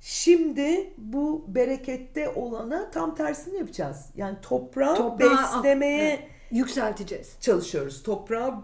şimdi 0.00 0.92
bu 0.98 1.44
berekette 1.48 2.28
olana 2.28 2.90
tam 2.90 3.14
tersini 3.14 3.56
yapacağız. 3.58 4.06
Yani 4.16 4.36
toprağı 4.42 4.96
Toprağı- 4.96 5.30
beslemeye 5.56 6.08
Evet. 6.08 6.28
Yükselteceğiz. 6.50 7.36
çalışıyoruz. 7.40 8.02
Toprağı 8.02 8.54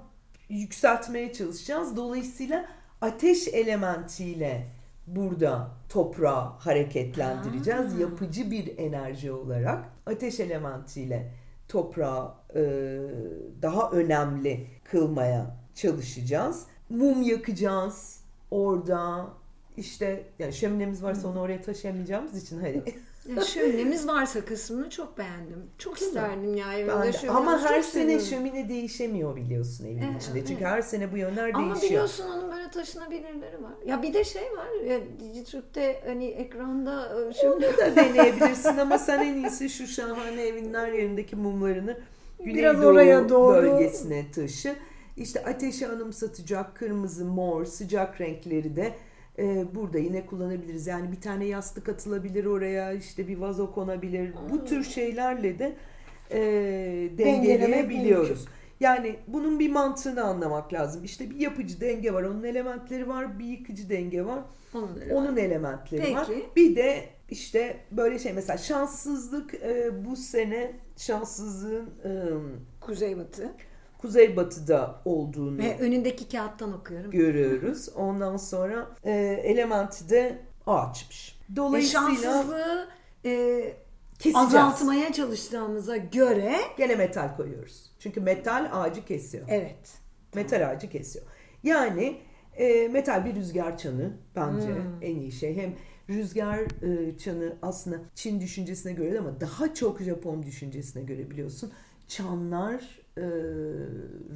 yükseltmeye 0.49 1.33
çalışacağız. 1.33 1.97
Dolayısıyla 1.97 2.65
ateş 3.01 3.49
elementiyle 3.49 4.67
burada 5.07 5.71
toprağı 5.89 6.45
hareketlendireceğiz. 6.59 7.95
Aa. 7.95 8.01
Yapıcı 8.01 8.51
bir 8.51 8.79
enerji 8.79 9.33
olarak 9.33 9.85
ateş 10.07 10.41
elementiyle 10.41 11.33
toprağı 11.69 12.35
e, 12.55 12.63
daha 13.63 13.91
önemli 13.91 14.67
kılmaya 14.85 15.57
çalışacağız. 15.75 16.67
Mum 16.91 17.23
yakacağız 17.23 18.21
orada. 18.51 19.27
İşte 19.77 20.27
yani 20.39 20.53
şöminemiz 20.53 21.03
varsa 21.03 21.29
onu 21.29 21.41
oraya 21.41 21.63
taşıyamayacağımız 21.63 22.43
için 22.43 22.61
hani 22.61 22.83
Ya 23.37 23.43
şöminemiz 23.43 24.07
varsa 24.09 24.41
kısmını 24.45 24.91
çok 24.91 25.19
beğendim. 25.19 25.71
Çok 25.79 26.01
Değil 26.01 26.13
mi? 26.13 26.19
isterdim 26.19 26.57
ya 26.57 26.75
evimde 26.75 27.13
şömine. 27.13 27.31
ama 27.37 27.61
her 27.63 27.83
sene 27.83 28.03
seviyorum. 28.03 28.27
şömine 28.27 28.69
değişemiyor 28.69 29.37
biliyorsun 29.37 29.85
evin 29.87 30.03
Evet, 30.13 30.23
içinde. 30.23 30.39
Çünkü 30.41 30.53
evet. 30.65 30.73
her 30.73 30.83
sene 30.83 31.13
bu 31.13 31.17
yönler 31.17 31.51
Ama 31.55 31.67
değişiyor. 31.67 31.83
biliyorsun 31.91 32.25
onun 32.31 32.53
böyle 32.53 32.71
taşınabilirleri 32.71 33.63
var. 33.63 33.73
Ya 33.87 34.03
bir 34.03 34.15
de 34.15 34.25
şey 34.25 34.43
var. 34.43 34.85
Ya, 34.87 35.01
Digitürk'te 35.21 36.03
hani 36.07 36.27
ekranda 36.27 37.09
e, 37.31 37.33
şömine 37.35 37.67
Onu 37.69 37.77
da 37.79 37.97
deneyebilirsin 37.97 38.77
ama 38.79 38.99
sen 38.99 39.19
en 39.19 39.35
iyisi 39.43 39.71
şu 39.71 39.87
şahane 39.87 40.43
evin 40.43 40.75
her 40.75 40.93
yerindeki 40.93 41.37
mumlarını 41.37 41.99
Biraz 42.41 42.85
oraya 42.85 43.29
doğru. 43.29 43.63
bölgesine 43.63 44.31
taşı. 44.33 44.77
İşte 45.17 45.45
ateşi 45.45 45.89
anımsatacak 45.89 46.77
kırmızı, 46.77 47.25
mor, 47.25 47.65
sıcak 47.65 48.21
renkleri 48.21 48.77
de 48.77 48.93
e, 49.39 49.75
burada 49.75 49.99
yine 49.99 50.27
kullanabiliriz. 50.27 50.87
Yani 50.87 51.13
bir 51.13 51.21
tane 51.21 51.45
yastık 51.45 51.89
atılabilir 51.89 52.45
oraya, 52.45 52.93
işte 52.93 53.29
bir 53.29 53.39
vazo 53.39 53.73
konabilir. 53.73 54.33
Bu 54.51 54.65
tür 54.65 54.85
şeylerle 54.85 55.59
de 55.59 55.77
e, 56.31 56.41
dengeleyebiliyoruz. 57.19 58.49
Yani 58.81 59.17
bunun 59.27 59.59
bir 59.59 59.71
mantığını 59.71 60.25
anlamak 60.25 60.73
lazım. 60.73 61.05
İşte 61.05 61.31
bir 61.31 61.37
yapıcı 61.37 61.81
denge 61.81 62.13
var, 62.13 62.23
onun 62.23 62.45
elementleri 62.45 63.09
var, 63.09 63.39
bir 63.39 63.45
yıkıcı 63.45 63.89
denge 63.89 64.25
var. 64.25 64.39
Onun 64.75 65.11
Onun 65.11 65.37
elementleri 65.37 66.03
Peki. 66.03 66.17
var. 66.17 66.29
Bir 66.57 66.77
de 66.77 67.05
işte 67.31 67.77
böyle 67.91 68.19
şey 68.19 68.33
mesela 68.33 68.59
şanssızlık 68.59 69.55
e, 69.55 69.91
bu 70.05 70.17
sene 70.17 70.73
şanssızlığın 70.97 71.91
e, 72.05 72.11
Kuzeybatı. 72.81 73.53
Kuzeybatıda 74.09 75.01
olduğunu 75.05 75.59
Ve 75.59 75.79
önündeki 75.79 76.29
kağıttan 76.29 76.73
okuyorum. 76.73 77.11
görüyoruz. 77.11 77.89
Ondan 77.97 78.37
sonra 78.37 78.89
e, 79.05 79.13
elementi 79.45 80.09
de 80.11 80.39
ağaçmış. 80.67 81.39
Ve 81.51 81.57
Dolayısıyla 81.57 82.01
şanssızlığı 82.01 82.89
e, 83.25 83.63
keseceğiz. 84.19 84.37
azaltmaya 84.37 85.13
çalıştığımıza 85.13 85.97
göre 85.97 86.55
Gene 86.79 86.95
metal 86.95 87.37
koyuyoruz. 87.37 87.91
Çünkü 87.99 88.21
metal 88.21 88.69
ağacı 88.73 89.05
kesiyor. 89.05 89.45
evet. 89.49 89.93
Metal 90.35 90.71
ağacı 90.71 90.91
kesiyor. 90.91 91.25
Yani 91.63 92.17
e, 92.57 92.89
metal 92.89 93.25
bir 93.25 93.35
rüzgar 93.35 93.79
çanı 93.79 94.13
bence 94.37 94.67
Hmm. 94.69 95.03
en 95.03 95.17
iyi 95.17 95.33
şey. 95.33 95.57
Hem 95.57 95.75
rüzgar 96.11 96.59
e, 96.59 97.19
çanı 97.19 97.57
aslında 97.63 97.97
Çin 98.15 98.41
düşüncesine 98.41 98.93
göre 98.93 99.13
de 99.13 99.19
ama 99.19 99.41
daha 99.41 99.75
çok 99.75 100.01
Japon 100.01 100.43
düşüncesine 100.43 101.03
göre 101.03 101.31
biliyorsun. 101.31 101.73
Çanlar 102.09 103.01
e, 103.19 103.23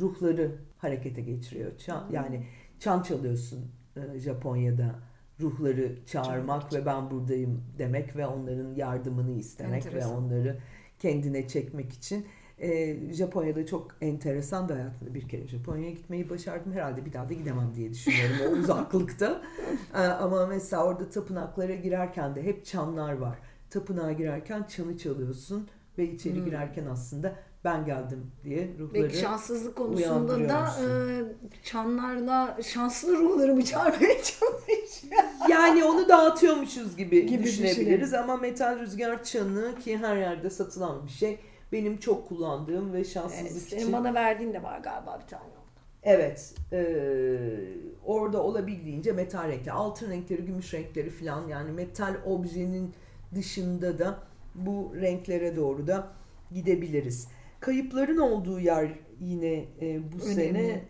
ruhları 0.00 0.50
harekete 0.78 1.20
geçiriyor. 1.20 1.78
Çan, 1.78 2.06
Hmm. 2.08 2.14
Yani 2.14 2.46
çan 2.78 3.02
çalıyorsun 3.02 3.64
e, 3.96 4.18
Japonya'da 4.18 4.94
ruhları 5.40 6.06
çağırmak 6.06 6.72
ve 6.74 6.86
ben 6.86 7.10
buradayım 7.10 7.64
demek 7.78 8.16
ve 8.16 8.26
onların 8.26 8.74
yardımını 8.74 9.30
istemek 9.32 9.86
Enteresan. 9.86 10.10
ve 10.12 10.16
onları 10.16 10.58
kendine 10.98 11.48
çekmek 11.48 11.92
için. 11.92 12.26
Ee, 12.60 12.96
Japonya'da 13.12 13.66
çok 13.66 13.96
enteresan 14.00 14.68
da 14.68 14.74
hayatımda 14.74 15.14
bir 15.14 15.28
kere 15.28 15.46
Japonya'ya 15.48 15.90
gitmeyi 15.90 16.30
başardım. 16.30 16.72
Herhalde 16.72 17.04
bir 17.06 17.12
daha 17.12 17.28
da 17.28 17.32
gidemem 17.32 17.72
diye 17.74 17.90
düşünüyorum 17.92 18.36
o 18.48 18.58
uzaklıkta. 18.60 19.42
Ee, 19.94 19.98
ama 19.98 20.46
mesela 20.46 20.84
orada 20.84 21.10
tapınaklara 21.10 21.74
girerken 21.74 22.34
de 22.34 22.42
hep 22.42 22.64
çanlar 22.66 23.12
var. 23.12 23.38
Tapınağa 23.70 24.12
girerken 24.12 24.62
çanı 24.62 24.98
çalıyorsun 24.98 25.68
ve 25.98 26.10
içeri 26.12 26.36
Hmm. 26.36 26.44
girerken 26.44 26.86
aslında 26.86 27.34
ben 27.68 27.84
geldim 27.84 28.30
diye 28.44 28.68
ruhları 28.78 29.02
Ve 29.02 29.10
şanssızlık 29.10 29.76
konusunda 29.76 30.48
da 30.48 30.66
e, 30.84 30.88
çanlarla 31.64 32.58
şanslı 32.62 33.16
ruhlarımı 33.16 33.64
çağırmaya 33.64 34.22
çalışıyor. 34.22 35.22
Yani 35.50 35.84
onu 35.84 36.08
dağıtıyormuşuz 36.08 36.96
gibi, 36.96 37.26
Gibi 37.26 37.44
düşünebiliriz 37.44 38.00
düşünelim. 38.08 38.30
ama 38.30 38.36
metal 38.36 38.78
rüzgar 38.78 39.24
çanı 39.24 39.74
ki 39.84 39.98
her 39.98 40.16
yerde 40.16 40.50
satılan 40.50 41.06
bir 41.06 41.10
şey 41.12 41.38
benim 41.72 41.98
çok 41.98 42.28
kullandığım 42.28 42.92
ve 42.92 43.04
şanssızlık 43.04 43.50
Evet, 43.52 43.66
için 43.66 43.78
senin 43.78 43.92
bana 43.92 44.14
verdiğin 44.14 44.52
de 44.52 44.62
var 44.62 44.78
galiba 44.78 45.20
bir 45.22 45.26
tane. 45.26 45.42
Evet. 46.02 46.54
eee, 46.72 47.58
orada 48.04 48.42
olabildiğince 48.42 49.12
metal 49.12 49.48
renkler, 49.48 49.72
altın 49.72 50.10
renkleri, 50.10 50.44
gümüş 50.44 50.74
renkleri 50.74 51.10
falan 51.10 51.48
yani 51.48 51.72
metal 51.72 52.14
objenin 52.26 52.94
dışında 53.34 53.98
da 53.98 54.18
bu 54.54 54.92
renklere 55.00 55.56
doğru 55.56 55.86
da 55.86 56.08
gidebiliriz. 56.54 57.28
Kayıpların 57.60 58.18
olduğu 58.18 58.60
yer 58.60 58.88
yine 59.20 59.54
e, 59.80 60.00
bu 60.12 60.24
Önemli. 60.24 60.34
sene 60.34 60.84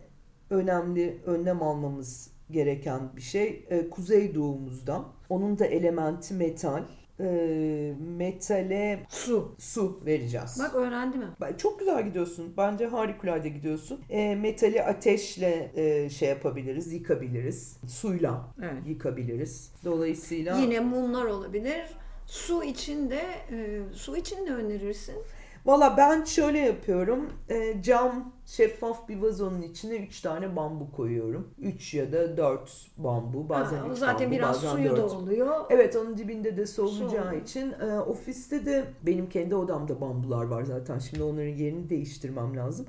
önemli 0.49 1.17
önlem 1.25 1.63
almamız 1.63 2.31
gereken 2.51 3.01
bir 3.15 3.21
şey. 3.21 3.65
E, 3.69 3.89
Kuzey 3.89 4.35
doğumuzda. 4.35 5.05
Onun 5.29 5.59
da 5.59 5.65
elementi 5.65 6.33
metal. 6.33 6.83
e, 7.21 7.93
metale 8.17 8.99
Su. 9.09 9.55
su 9.59 9.99
vereceğiz. 10.05 10.59
Bak 10.59 10.75
öğrendi 10.75 11.17
mi? 11.17 11.27
Çok 11.57 11.79
güzel 11.79 12.05
gidiyorsun. 12.05 12.53
Bence 12.57 12.85
harikulade 12.87 13.49
gidiyorsun. 13.49 13.99
E, 14.09 14.35
metali 14.35 14.83
ateşle 14.83 15.71
e, 15.75 16.09
şey 16.09 16.29
yapabiliriz, 16.29 16.93
yıkabiliriz. 16.93 17.77
Suyla 17.87 18.47
Evet. 18.61 18.87
yıkabiliriz. 18.87 19.71
Dolayısıyla 19.85 20.57
Yine 20.57 20.79
mumlar 20.79 21.25
olabilir. 21.25 21.81
Su 22.25 22.63
için 22.63 23.09
de 23.09 23.21
e, 23.51 23.79
su 23.93 24.17
için 24.17 24.47
de 24.47 24.51
önerirsin. 24.53 25.15
Valla 25.65 25.97
ben 25.97 26.23
şöyle 26.23 26.59
yapıyorum. 26.59 27.29
E, 27.49 27.81
cam 27.81 28.33
şeffaf 28.45 29.09
bir 29.09 29.21
vazonun 29.21 29.61
içine 29.61 29.95
3 29.95 30.21
tane 30.21 30.55
bambu 30.55 30.91
koyuyorum. 30.91 31.47
3 31.59 31.93
ya 31.93 32.11
da 32.11 32.37
4 32.37 32.87
bambu. 32.97 33.49
Bazen 33.49 33.77
Ha, 33.77 33.87
üç 33.91 33.97
zaten 33.97 34.19
bambu, 34.27 34.31
biraz 34.31 34.55
bazen 34.55 34.71
suyu 34.71 34.91
da 34.91 34.97
dört. 34.97 35.11
oluyor. 35.11 35.65
Evet 35.69 35.95
onun 35.95 36.17
dibinde 36.17 36.57
de 36.57 36.67
su 36.67 36.83
oluyor. 36.83 37.31
için 37.31 37.71
e, 37.71 37.99
ofiste 37.99 38.65
de 38.65 38.85
benim 39.05 39.29
kendi 39.29 39.55
odamda 39.55 40.01
bambular 40.01 40.45
var 40.45 40.63
zaten. 40.63 40.99
Şimdi 40.99 41.23
onların 41.23 41.47
yerini 41.49 41.89
değiştirmem 41.89 42.57
lazım. 42.57 42.85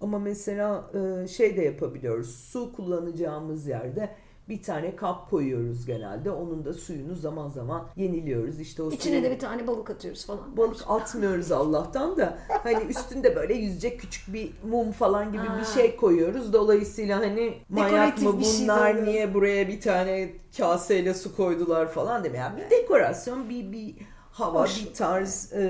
Ama 0.00 0.18
mesela 0.18 0.90
e, 1.24 1.28
şey 1.28 1.56
de 1.56 1.62
yapabiliyoruz. 1.62 2.34
Su 2.34 2.72
kullanacağımız 2.72 3.66
yerde 3.66 4.10
bir 4.48 4.62
tane 4.62 4.96
kap 4.96 5.30
koyuyoruz 5.30 5.86
genelde. 5.86 6.30
Onun 6.30 6.64
da 6.64 6.72
suyunu 6.74 7.14
zaman 7.14 7.48
zaman 7.48 7.86
yeniliyoruz. 7.96 8.60
İşte 8.60 8.82
o 8.82 8.88
İçine 8.90 9.12
suyun- 9.12 9.22
de 9.24 9.30
bir 9.30 9.38
tane 9.38 9.66
balık 9.66 9.90
atıyoruz 9.90 10.26
falan. 10.26 10.56
balık 10.56 10.76
atmıyoruz 10.86 11.52
Allah'tan 11.52 12.16
da 12.16 12.38
hani 12.62 12.84
üstünde 12.88 13.36
böyle 13.36 13.54
yüzecek 13.54 14.00
küçük 14.00 14.34
bir 14.34 14.50
mum 14.68 14.92
falan 14.92 15.32
gibi 15.32 15.42
Aa. 15.42 15.58
bir 15.60 15.64
şey 15.64 15.96
koyuyoruz. 15.96 16.52
Dolayısıyla 16.52 17.18
hani 17.20 17.54
manyak 17.68 18.22
mı 18.22 18.44
şey 18.44 18.62
bunlar 18.64 18.90
oluyor. 18.94 19.06
niye 19.06 19.34
buraya 19.34 19.68
bir 19.68 19.80
tane 19.80 20.32
kaseyle 20.58 21.14
su 21.14 21.36
koydular 21.36 21.90
falan 21.90 22.24
demiyor. 22.24 22.44
Yani 22.44 22.60
bir 22.60 22.70
dekorasyon 22.70 23.48
bir 23.48 23.72
bir 23.72 23.94
hava 24.34 24.62
Hoş. 24.62 24.86
bir 24.86 24.94
tarz 24.94 25.52
e, 25.52 25.60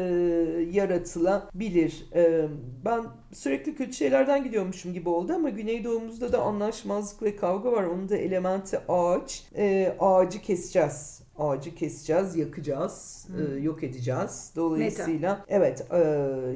yaratılabilir. 0.73 2.06
E, 2.14 2.49
ben 2.85 3.04
sürekli 3.33 3.75
kötü 3.75 3.92
şeylerden 3.92 4.44
gidiyormuşum 4.44 4.92
gibi 4.92 5.09
oldu 5.09 5.33
ama 5.33 5.49
Güneydoğumuzda 5.49 6.33
da 6.33 6.42
anlaşmazlık 6.42 7.23
ve 7.23 7.37
kavga 7.37 7.73
var. 7.73 7.85
Onun 7.85 8.09
da 8.09 8.16
elementi 8.16 8.78
ağaç. 8.88 9.47
E, 9.56 9.97
ağacı 10.00 10.42
keseceğiz. 10.42 11.25
Ağacı 11.38 11.75
keseceğiz, 11.75 12.37
yakacağız, 12.37 13.28
e, 13.38 13.59
yok 13.59 13.83
edeceğiz. 13.83 14.52
Dolayısıyla 14.56 15.44
evet 15.49 15.87
e, 15.92 15.99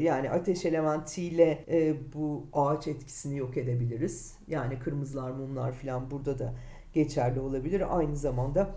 yani 0.00 0.30
ateş 0.30 0.64
elementiyle 0.64 1.64
e, 1.68 1.94
bu 2.14 2.46
ağaç 2.52 2.88
etkisini 2.88 3.38
yok 3.38 3.56
edebiliriz. 3.56 4.34
Yani 4.48 4.78
kırmızılar, 4.78 5.30
mumlar 5.30 5.72
falan 5.72 6.10
burada 6.10 6.38
da 6.38 6.54
geçerli 6.92 7.40
olabilir. 7.40 7.98
Aynı 7.98 8.16
zamanda 8.16 8.70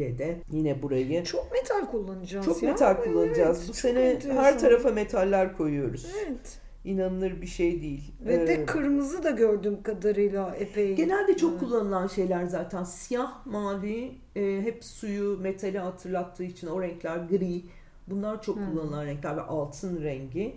metalle 0.00 0.18
de 0.18 0.36
yine 0.52 0.82
burayı 0.82 1.24
Çok 1.24 1.52
metal 1.52 1.90
kullanacağız 1.90 2.46
çok 2.46 2.62
ya. 2.62 2.70
metal 2.70 2.94
kullanacağız. 3.02 3.58
Evet, 3.58 3.68
Bu 3.68 3.72
sene 3.72 4.00
enteresan. 4.00 4.42
her 4.42 4.58
tarafa 4.58 4.90
metaller 4.90 5.56
koyuyoruz. 5.56 6.06
Evet. 6.26 6.58
İnanılır 6.84 7.42
bir 7.42 7.46
şey 7.46 7.82
değil. 7.82 8.12
Ve 8.26 8.46
de 8.48 8.52
Ee, 8.52 8.66
kırmızı 8.66 9.22
da 9.22 9.30
gördüğüm 9.30 9.82
kadarıyla 9.82 10.54
epey. 10.56 10.94
Genelde 10.94 11.36
çok 11.36 11.50
Evet. 11.50 11.60
kullanılan 11.60 12.06
şeyler 12.06 12.46
zaten 12.46 12.84
siyah, 12.84 13.46
mavi, 13.46 14.12
e, 14.36 14.60
hep 14.62 14.84
suyu, 14.84 15.38
metali 15.40 15.78
hatırlattığı 15.78 16.44
için 16.44 16.66
o 16.66 16.82
renkler 16.82 17.16
gri. 17.16 17.62
Bunlar 18.06 18.42
çok 18.42 18.56
Hmm. 18.56 18.70
kullanılan 18.70 19.06
renkler 19.06 19.36
ve 19.36 19.40
altın 19.40 20.02
rengi. 20.02 20.56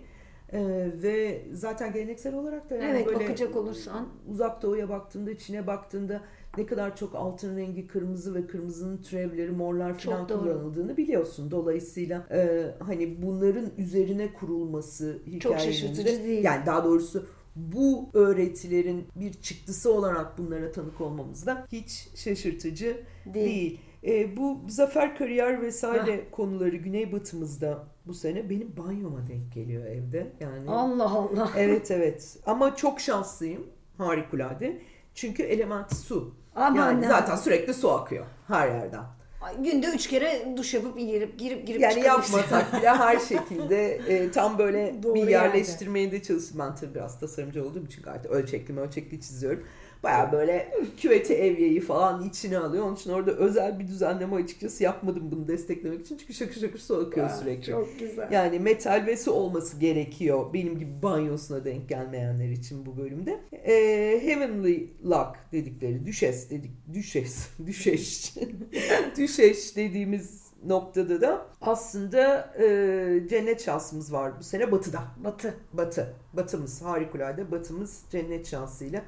E, 0.52 0.60
ve 1.02 1.42
zaten 1.52 1.92
geleneksel 1.92 2.34
olarak 2.34 2.70
da 2.70 2.74
yani 2.74 2.84
Evet, 2.90 3.06
böyle 3.06 3.20
bakacak 3.24 3.56
olursan. 3.56 4.08
uzak 4.30 4.62
doğuya 4.62 4.88
baktığında, 4.88 5.38
Çin'e 5.38 5.66
baktığında 5.66 6.20
ne 6.58 6.66
kadar 6.66 6.96
çok 6.96 7.14
altın 7.14 7.56
rengi, 7.56 7.86
kırmızı 7.86 8.34
ve 8.34 8.46
kırmızının 8.46 9.02
türevleri, 9.02 9.50
morlar 9.50 9.98
Çok 9.98 10.12
falan 10.12 10.26
kullanıldığını 10.26 10.96
biliyorsun. 10.96 11.50
Dolayısıyla 11.50 12.26
e, 12.30 12.64
hani 12.78 13.22
bunların 13.22 13.70
üzerine 13.78 14.32
kurulması 14.32 15.18
hikayenin 15.26 15.58
şaşırtıcı 15.72 16.18
de- 16.18 16.24
değil. 16.24 16.44
Yani 16.44 16.66
daha 16.66 16.84
doğrusu 16.84 17.26
bu 17.56 18.10
öğretilerin 18.14 19.06
bir 19.16 19.32
çıktısı 19.32 19.92
olarak 19.92 20.38
bunlara 20.38 20.72
tanık 20.72 21.00
olmamız 21.00 21.46
da 21.46 21.66
hiç 21.72 22.08
şaşırtıcı 22.14 23.04
Değil. 23.34 23.46
değil. 23.46 23.80
E, 24.06 24.36
bu 24.36 24.60
zafer 24.68 25.16
kariyer 25.16 25.62
vesaire 25.62 26.30
konuları 26.30 26.76
güneybatımızda 26.76 27.84
bu 28.06 28.14
sene 28.14 28.50
benim 28.50 28.76
banyoma 28.76 29.26
denk 29.26 29.52
geliyor 29.54 29.86
evde. 29.86 30.32
Yani 30.40 30.70
Allah 30.70 31.10
Allah. 31.10 31.50
evet 31.56 31.90
evet 31.90 32.38
ama 32.46 32.76
çok 32.76 33.00
şanslıyım 33.00 33.66
harikulade. 33.98 34.82
Çünkü 35.14 35.42
elementi 35.42 35.94
su. 35.94 36.34
Aman 36.54 36.76
Yani 36.76 37.06
zaten 37.06 37.36
sürekli 37.36 37.74
su 37.74 37.90
akıyor 37.92 38.24
her 38.48 38.68
yerden. 38.68 39.02
Ay, 39.42 39.54
Günde 39.62 39.86
üç 39.86 40.08
kere 40.08 40.56
duş 40.56 40.74
yapıp 40.74 40.98
girip 40.98 41.38
girip 41.38 41.66
girip 41.66 41.80
Yani 41.80 42.00
yapmasak 42.00 42.72
bile 42.80 42.88
her 42.90 43.18
şekilde 43.28 43.94
e, 43.94 44.30
tam 44.30 44.58
böyle 44.58 45.02
Doğru 45.02 45.14
bir 45.14 45.20
yerde. 45.20 45.30
yerleştirmeye 45.32 46.12
de 46.12 46.22
çalıştım. 46.22 46.58
Ben 46.58 46.74
tabii 46.74 46.94
biraz 46.94 47.20
tasarımcı 47.20 47.64
olduğum 47.66 47.84
için 47.86 48.02
gayet 48.02 48.26
ölçekli 48.26 48.80
ölçekli 48.80 49.20
çiziyorum. 49.20 49.64
Baya 50.04 50.32
böyle 50.32 50.72
küveti 50.96 51.34
evyeyi 51.34 51.80
falan 51.80 52.28
içine 52.28 52.58
alıyor. 52.58 52.84
Onun 52.84 52.94
için 52.94 53.10
orada 53.10 53.32
özel 53.32 53.78
bir 53.78 53.88
düzenleme 53.88 54.36
açıkçası 54.36 54.84
yapmadım 54.84 55.30
bunu 55.30 55.48
desteklemek 55.48 56.00
için. 56.00 56.16
Çünkü 56.16 56.34
şakır 56.34 56.60
şakır 56.60 56.78
su 56.78 57.06
akıyor 57.06 57.26
Aa, 57.26 57.28
sürekli. 57.28 57.72
Çok 57.72 57.98
güzel. 57.98 58.32
Yani 58.32 58.58
metal 58.58 59.04
ve 59.06 59.16
su 59.16 59.32
olması 59.32 59.80
gerekiyor. 59.80 60.54
Benim 60.54 60.78
gibi 60.78 61.02
banyosuna 61.02 61.64
denk 61.64 61.88
gelmeyenler 61.88 62.48
için 62.48 62.86
bu 62.86 62.96
bölümde. 62.96 63.40
Ee, 63.52 64.20
Heavenly 64.24 64.90
Lock 65.04 65.36
dedikleri, 65.52 66.06
düşes 66.06 66.50
dedik, 66.50 66.72
düşes, 66.92 67.48
düşeş, 67.66 68.34
düşeş 69.16 69.76
dediğimiz 69.76 70.44
noktada 70.66 71.20
da 71.20 71.46
aslında 71.60 72.52
e, 72.58 72.66
cennet 73.28 73.64
şansımız 73.64 74.12
var 74.12 74.32
bu 74.38 74.42
sene 74.42 74.72
batıda. 74.72 75.02
Batı. 75.24 75.54
Batı, 75.72 76.14
batımız 76.32 76.82
harikulade, 76.82 77.50
batımız 77.50 78.02
cennet 78.10 78.46
şansıyla. 78.46 79.02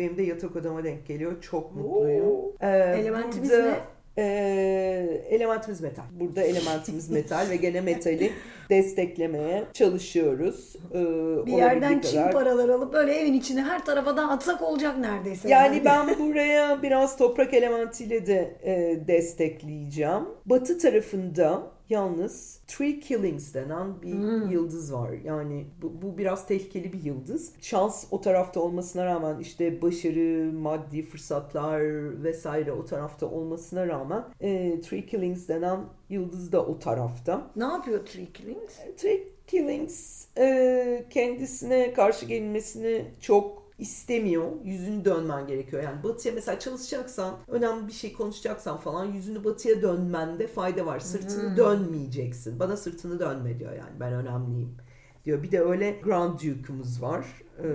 Benim 0.00 0.16
de 0.16 0.22
yatak 0.22 0.56
odama 0.56 0.84
denk 0.84 1.06
geliyor. 1.06 1.32
Çok 1.40 1.76
mutluyum. 1.76 2.34
Ee, 2.60 2.68
Elementimiz 3.00 3.50
burada- 3.50 3.62
ne? 3.62 3.76
ee, 4.18 5.22
elementimiz 5.30 5.80
metal. 5.80 6.02
Burada 6.20 6.42
elementimiz 6.42 7.10
metal 7.10 7.46
ve 7.50 7.56
gene 7.56 7.80
metali 7.80 8.32
desteklemeye 8.70 9.64
çalışıyoruz. 9.72 10.76
Ee, 10.94 11.46
Bir 11.46 11.52
yerden 11.52 12.00
Çin 12.00 12.10
kadar. 12.18 12.32
paraları 12.32 12.74
alıp 12.74 12.92
böyle 12.92 13.12
evin 13.12 13.32
içine 13.34 13.62
her 13.62 13.84
tarafa 13.84 14.16
dağıtsak 14.16 14.62
olacak 14.62 14.98
neredeyse. 14.98 15.48
Yani 15.48 15.82
ben 15.84 16.18
buraya 16.18 16.82
biraz 16.82 17.16
toprak 17.16 17.54
elementiyle 17.54 18.26
de 18.26 18.56
e, 18.64 18.98
destekleyeceğim. 19.08 20.22
Batı 20.46 20.78
tarafında 20.78 21.62
yalnız 21.90 22.60
Three 22.66 23.00
Killings 23.00 23.54
denen 23.54 24.02
bir 24.02 24.12
Hmm. 24.12 24.50
yıldız 24.50 24.92
var. 24.94 25.10
Yani 25.24 25.66
bu, 25.82 26.02
bu 26.02 26.18
biraz 26.18 26.46
tehlikeli 26.46 26.92
bir 26.92 27.02
yıldız. 27.04 27.52
Şans 27.60 28.04
o 28.10 28.20
tarafta 28.20 28.60
olmasına 28.60 29.06
rağmen 29.06 29.38
işte 29.38 29.82
başarı, 29.82 30.52
maddi 30.52 31.02
fırsatlar 31.02 31.80
vesaire 32.24 32.72
o 32.72 32.84
tarafta 32.84 33.26
olmasına 33.26 33.86
rağmen 33.86 34.24
e, 34.40 34.80
Three 34.80 35.06
Killings 35.06 35.48
denen 35.48 35.80
yıldız 36.08 36.52
da 36.52 36.66
o 36.66 36.78
tarafta. 36.78 37.50
Ne 37.56 37.64
yapıyor 37.64 38.06
Three 38.06 38.32
Killings? 38.32 38.76
Trick 38.96 39.24
Killings 39.46 40.26
e, 40.38 41.04
kendisine 41.10 41.92
karşı 41.92 42.26
gelinmesini 42.26 43.04
çok 43.20 43.69
istemiyor. 43.80 44.46
Yüzünü 44.64 45.04
dönmen 45.04 45.46
gerekiyor. 45.46 45.82
Yani 45.82 46.02
batıya 46.02 46.34
mesela 46.34 46.58
çalışacaksan, 46.58 47.38
önemli 47.48 47.86
bir 47.88 47.92
şey 47.92 48.12
konuşacaksan 48.12 48.76
falan 48.76 49.04
yüzünü 49.04 49.44
batıya 49.44 49.82
dönmende 49.82 50.46
fayda 50.46 50.86
var. 50.86 51.00
Sırtını 51.00 51.48
Hmm. 51.50 51.56
dönmeyeceksin. 51.56 52.58
Bana 52.60 52.76
sırtını 52.76 53.18
dönme 53.20 53.58
diyor 53.58 53.72
yani 53.72 54.00
ben 54.00 54.12
önemliyim 54.12 54.76
diyor. 55.24 55.42
Bir 55.42 55.50
de 55.52 55.60
öyle 55.60 55.90
Grand 56.04 56.34
Duke'umuz 56.40 57.02
var. 57.02 57.26
Ee, 57.62 57.68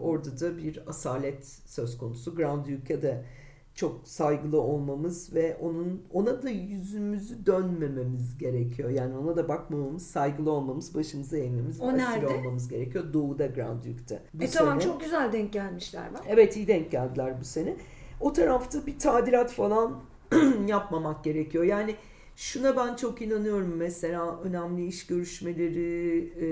orada 0.00 0.40
da 0.40 0.58
bir 0.58 0.82
asalet 0.86 1.46
söz 1.66 1.98
konusu. 1.98 2.34
Grand 2.36 2.66
Duke'a 2.66 3.02
da 3.02 3.24
çok 3.74 4.00
saygılı 4.08 4.60
olmamız 4.60 5.34
ve 5.34 5.56
onun 5.60 6.02
ona 6.12 6.42
da 6.42 6.50
yüzümüzü 6.50 7.46
dönmememiz 7.46 8.38
gerekiyor. 8.38 8.90
Yani 8.90 9.16
ona 9.16 9.36
da 9.36 9.48
bakmamamız, 9.48 10.06
saygılı 10.06 10.50
olmamız, 10.50 10.94
başımızı 10.94 11.38
eğmemiz, 11.38 11.80
O 11.80 11.96
nerede? 11.98 12.26
olmamız 12.28 12.68
gerekiyor. 12.68 13.12
Doğu'da 13.12 13.46
Grand 13.46 13.78
Duke'da. 13.84 14.18
Bu 14.34 14.44
e 14.44 14.46
tamam 14.46 14.80
sene- 14.80 14.90
çok 14.90 15.00
güzel 15.00 15.32
denk 15.32 15.52
gelmişler 15.52 16.14
bak. 16.14 16.22
Evet 16.28 16.56
iyi 16.56 16.66
denk 16.68 16.90
geldiler 16.90 17.40
bu 17.40 17.44
sene. 17.44 17.76
O 18.20 18.32
tarafta 18.32 18.86
bir 18.86 18.98
tadilat 18.98 19.52
falan 19.52 20.02
yapmamak 20.66 21.24
gerekiyor. 21.24 21.64
Yani 21.64 21.94
şuna 22.36 22.76
ben 22.76 22.96
çok 22.96 23.22
inanıyorum 23.22 23.74
mesela 23.76 24.40
önemli 24.40 24.86
iş 24.86 25.06
görüşmeleri 25.06 26.18
e, 26.40 26.48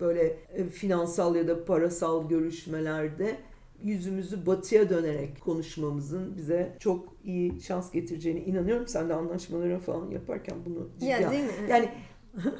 böyle 0.00 0.36
e, 0.54 0.64
finansal 0.68 1.36
ya 1.36 1.48
da 1.48 1.64
parasal 1.64 2.28
görüşmelerde 2.28 3.36
yüzümüzü 3.84 4.46
batıya 4.46 4.90
dönerek 4.90 5.40
konuşmamızın 5.40 6.36
bize 6.36 6.76
çok 6.80 7.16
iyi 7.24 7.60
şans 7.60 7.92
getireceğine 7.92 8.40
inanıyorum. 8.40 8.88
Sen 8.88 9.08
de 9.08 9.14
anlaşmaları 9.14 9.78
falan 9.78 10.10
yaparken 10.10 10.56
bunu 10.66 10.88
ciddi 11.00 11.10
Ya 11.10 11.30
değil 11.30 11.44
mi? 11.44 11.50
Yani 11.68 11.88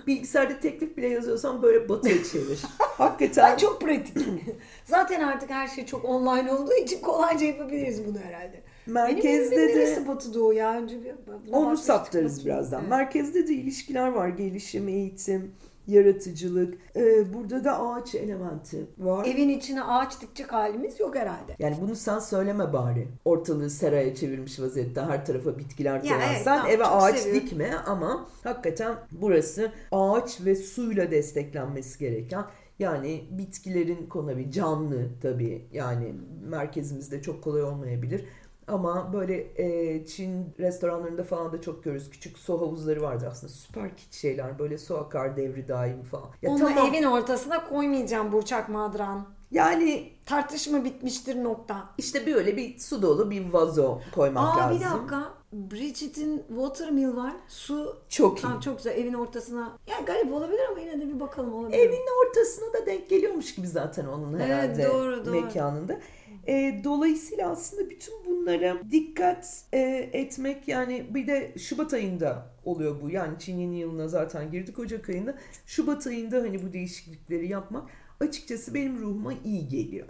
Bilgisayarda 0.06 0.60
teklif 0.60 0.96
bile 0.96 1.08
yazıyorsan 1.08 1.62
böyle 1.62 1.88
batıya 1.88 2.24
çevir. 2.24 2.62
Hakikaten 2.78 3.52
Ben 3.52 3.56
çok 3.56 3.80
pratik. 3.80 4.16
Zaten 4.84 5.20
artık 5.20 5.50
her 5.50 5.68
şey 5.68 5.86
çok 5.86 6.04
online 6.04 6.52
olduğu 6.52 6.74
için 6.74 7.00
kolayca 7.00 7.46
yapabiliriz 7.46 8.06
bunu 8.06 8.18
herhalde. 8.18 8.62
merkezde 8.86 9.56
Benim 9.56 9.68
de 9.68 9.78
neresi 9.78 10.08
Batı 10.08 10.34
Doğu 10.34 10.52
ya? 10.52 10.78
Önce 10.78 11.04
bir, 11.04 11.14
onu 11.52 11.64
bakmıştık, 11.64 11.86
saptarız 11.86 12.46
birazdan. 12.46 12.80
Evet. 12.80 12.90
Merkezde 12.90 13.48
de 13.48 13.52
ilişkiler 13.52 14.08
var. 14.08 14.28
Gelişim, 14.28 14.88
eğitim, 14.88 15.52
yaratıcılık. 15.86 16.74
Ee, 16.96 17.34
burada 17.34 17.64
da 17.64 17.80
ağaç 17.80 18.14
elementi 18.14 18.86
var. 18.98 19.26
Evin 19.26 19.48
içine 19.48 19.82
ağaç 19.82 20.20
dikecek 20.22 20.52
halimiz 20.52 21.00
yok 21.00 21.14
herhalde. 21.16 21.56
Yani 21.58 21.76
bunu 21.80 21.94
sen 21.96 22.18
söyleme 22.18 22.72
bari. 22.72 23.08
Ortalığı 23.24 23.70
seraya 23.70 24.14
çevirmiş 24.14 24.60
vaziyette 24.60 25.00
her 25.00 25.26
tarafa 25.26 25.58
bitkiler 25.58 25.94
Ya 25.94 26.00
koyan. 26.00 26.20
evet, 26.34 26.44
tamam, 26.44 26.66
eve 26.70 26.84
ağaç 26.84 27.16
seviyorum. 27.18 27.46
dikme 27.46 27.70
ama 27.86 28.26
hakikaten 28.44 28.94
burası 29.12 29.72
ağaç 29.92 30.40
ve 30.40 30.54
suyla 30.56 31.10
desteklenmesi 31.10 31.98
gereken 31.98 32.44
yani 32.78 33.24
bitkilerin 33.30 34.06
konabi 34.06 34.50
canlı 34.50 35.08
tabii 35.22 35.68
yani 35.72 36.14
merkezimizde 36.48 37.22
çok 37.22 37.44
kolay 37.44 37.62
olmayabilir. 37.62 38.24
Ama 38.68 39.12
böyle 39.12 39.34
e, 39.62 40.06
Çin 40.06 40.54
restoranlarında 40.58 41.24
falan 41.24 41.52
da 41.52 41.60
çok 41.60 41.84
görürüz. 41.84 42.10
Küçük 42.10 42.38
su 42.38 42.60
havuzları 42.60 43.02
vardır 43.02 43.26
aslında. 43.30 43.52
Süper 43.52 43.96
kit 43.96 44.12
şeyler. 44.12 44.58
Böyle 44.58 44.78
su 44.78 44.98
akar 44.98 45.36
devri 45.36 45.68
daim 45.68 46.02
falan. 46.02 46.28
Ya 46.42 46.50
Onu 46.50 46.58
tamam. 46.58 46.86
evin 46.88 47.02
ortasına 47.02 47.64
koymayacağım 47.64 48.32
Burçak 48.32 48.68
Madran. 48.68 49.26
Yani 49.50 50.12
Tartışma 50.26 50.84
bitmiştir 50.84 51.44
nokta. 51.44 51.76
işte 51.98 52.26
böyle 52.26 52.56
bir 52.56 52.78
su 52.78 53.02
dolu 53.02 53.30
bir 53.30 53.52
vazo 53.52 54.00
koymak 54.14 54.56
Aa 54.56 54.58
lazım. 54.58 54.80
bir 54.80 54.84
dakika. 54.84 55.34
Bridget'in 55.54 56.42
Watermill 56.48 57.16
var. 57.16 57.32
Su 57.48 57.96
Çok 58.08 58.38
iyi. 58.38 58.42
Tamam 58.42 58.60
çok 58.60 58.76
güzel 58.76 58.98
evin 58.98 59.12
ortasına. 59.14 59.78
Ya 59.86 59.96
garip 60.06 60.32
olabilir 60.32 60.60
ama 60.70 60.80
yine 60.80 61.00
de 61.00 61.08
bir 61.14 61.20
bakalım 61.20 61.54
olabilir. 61.54 61.78
Evin 61.78 62.26
ortasına 62.26 62.72
da 62.72 62.86
denk 62.86 63.08
geliyormuş 63.10 63.54
gibi 63.54 63.68
zaten 63.68 64.06
onun 64.06 64.34
Evet, 64.34 64.46
herhalde 64.46 64.84
doğru, 64.84 65.26
doğru. 65.26 65.40
mekanında. 65.40 66.00
E, 66.46 66.80
dolayısıyla 66.84 67.50
aslında 67.50 67.90
bütün 67.90 68.14
bunlara 68.26 68.76
dikkat 68.90 69.64
e, 69.72 70.10
etmek 70.12 70.68
yani 70.68 71.06
bir 71.14 71.26
de 71.26 71.54
Şubat 71.58 71.94
ayında 71.94 72.46
oluyor 72.64 73.02
bu. 73.02 73.10
Yani 73.10 73.38
Çin 73.38 73.58
yeni 73.58 73.78
yılına 73.78 74.08
zaten 74.08 74.50
girdik 74.50 74.78
Ocak 74.78 75.08
ayında. 75.08 75.34
Şubat 75.66 76.06
ayında 76.06 76.36
hani 76.36 76.62
bu 76.62 76.72
değişiklikleri 76.72 77.48
yapmak 77.48 77.90
açıkçası 78.20 78.74
benim 78.74 78.98
ruhuma 78.98 79.32
iyi 79.44 79.68
geliyor. 79.68 80.06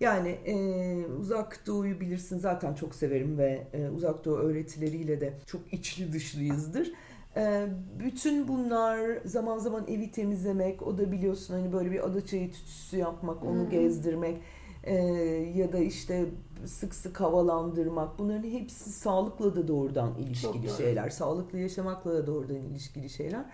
Yani 0.00 0.28
e, 0.28 0.56
uzak 1.20 1.66
doğuyu 1.66 2.00
bilirsin 2.00 2.38
zaten 2.38 2.74
çok 2.74 2.94
severim 2.94 3.38
ve 3.38 3.66
e, 3.72 3.88
uzak 3.88 4.24
doğu 4.24 4.36
öğretileriyle 4.36 5.20
de 5.20 5.32
çok 5.46 5.72
içli 5.72 6.12
dışlıyızdır. 6.12 6.92
E, 7.36 7.68
bütün 7.98 8.48
bunlar 8.48 8.98
zaman 9.24 9.58
zaman 9.58 9.84
evi 9.88 10.10
temizlemek, 10.10 10.82
o 10.86 10.98
da 10.98 11.12
biliyorsun 11.12 11.54
hani 11.54 11.72
böyle 11.72 11.90
bir 11.90 12.06
adaçayı 12.06 12.52
tütsüsü 12.52 12.96
yapmak, 12.96 13.44
onu 13.44 13.66
hı. 13.66 13.70
gezdirmek 13.70 14.36
e, 14.84 14.94
ya 15.56 15.72
da 15.72 15.78
işte 15.78 16.26
sık 16.64 16.94
sık 16.94 17.20
havalandırmak 17.20 18.18
bunların 18.18 18.50
hepsi 18.50 18.92
sağlıkla 18.92 19.56
da 19.56 19.68
doğrudan 19.68 20.14
ilişkili 20.14 20.68
doğru. 20.68 20.76
şeyler. 20.76 21.10
Sağlıklı 21.10 21.58
yaşamakla 21.58 22.12
da 22.12 22.26
doğrudan 22.26 22.56
ilişkili 22.56 23.10
şeyler. 23.10 23.44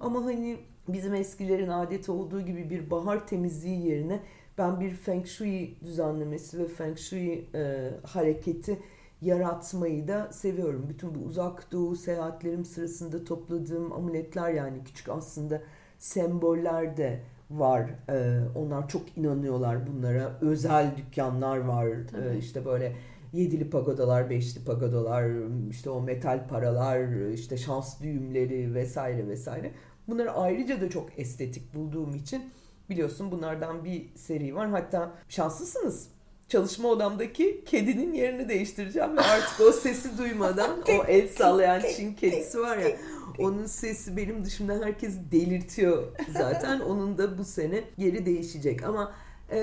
Ama 0.00 0.24
hani 0.24 0.56
bizim 0.88 1.14
eskilerin 1.14 1.68
adeti 1.68 2.12
olduğu 2.12 2.40
gibi 2.40 2.70
bir 2.70 2.90
bahar 2.90 3.26
temizliği 3.26 3.86
yerine 3.86 4.20
ben 4.58 4.80
bir 4.80 4.90
Feng 4.90 5.26
Shui 5.26 5.74
düzenlemesi 5.84 6.58
ve 6.58 6.68
Feng 6.68 6.98
Shui 6.98 7.44
e, 7.54 7.90
hareketi 8.02 8.78
yaratmayı 9.22 10.08
da 10.08 10.32
seviyorum. 10.32 10.86
Bütün 10.88 11.14
bu 11.14 11.18
uzak 11.18 11.72
doğu 11.72 11.96
seyahatlerim 11.96 12.64
sırasında 12.64 13.24
topladığım 13.24 13.92
amuletler 13.92 14.50
yani 14.50 14.84
küçük 14.84 15.08
aslında 15.08 15.62
semboller 15.98 16.96
de 16.96 17.20
var. 17.50 17.90
E, 18.08 18.40
onlar 18.54 18.88
çok 18.88 19.18
inanıyorlar 19.18 19.86
bunlara. 19.86 20.38
Özel 20.40 20.90
dükkanlar 20.96 21.58
var. 21.58 21.86
E, 21.86 22.06
Tabii. 22.06 22.38
işte 22.38 22.64
böyle 22.64 22.96
yedili 23.32 23.70
pagodalar, 23.70 24.30
beşli 24.30 24.64
pagodalar, 24.64 25.30
işte 25.70 25.90
o 25.90 26.02
metal 26.02 26.48
paralar, 26.48 27.30
işte 27.30 27.56
şans 27.56 28.00
düğümleri 28.00 28.74
vesaire 28.74 29.28
vesaire. 29.28 29.70
Bunları 30.08 30.32
ayrıca 30.32 30.80
da 30.80 30.90
çok 30.90 31.18
estetik 31.18 31.74
bulduğum 31.74 32.14
için 32.14 32.42
biliyorsun 32.90 33.30
bunlardan 33.30 33.84
bir 33.84 34.06
seri 34.14 34.54
var. 34.54 34.70
Hatta 34.70 35.12
şanslısınız. 35.28 36.08
Çalışma 36.48 36.88
odamdaki 36.88 37.64
kedinin 37.64 38.12
yerini 38.12 38.48
değiştireceğim 38.48 39.16
ve 39.16 39.20
artık 39.20 39.60
o 39.60 39.72
sesi 39.72 40.18
duymadan 40.18 40.70
o 41.00 41.04
el 41.04 41.28
sallayan 41.28 41.82
Çin 41.96 42.14
kedisi 42.14 42.60
var 42.60 42.76
ya 42.78 42.96
onun 43.38 43.66
sesi 43.66 44.16
benim 44.16 44.44
dışımda 44.44 44.72
herkes 44.84 45.14
delirtiyor 45.32 46.02
zaten. 46.32 46.80
Onun 46.88 47.18
da 47.18 47.38
bu 47.38 47.44
sene 47.44 47.84
yeri 47.96 48.26
değişecek 48.26 48.84
ama 48.84 49.12
e, 49.52 49.58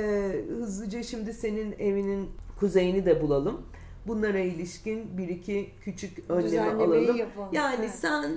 hızlıca 0.49 1.03
şimdi 1.03 1.33
senin 1.33 1.71
evinin 1.79 2.29
kuzeyini 2.59 3.05
de 3.05 3.21
bulalım. 3.21 3.61
Bunlara 4.07 4.39
ilişkin 4.39 5.17
bir 5.17 5.27
iki 5.27 5.69
küçük 5.81 6.29
önlemi 6.29 6.59
alalım. 6.61 7.17
yapalım. 7.17 7.49
Yani 7.51 7.75
Evet. 7.79 7.95
sen 7.95 8.31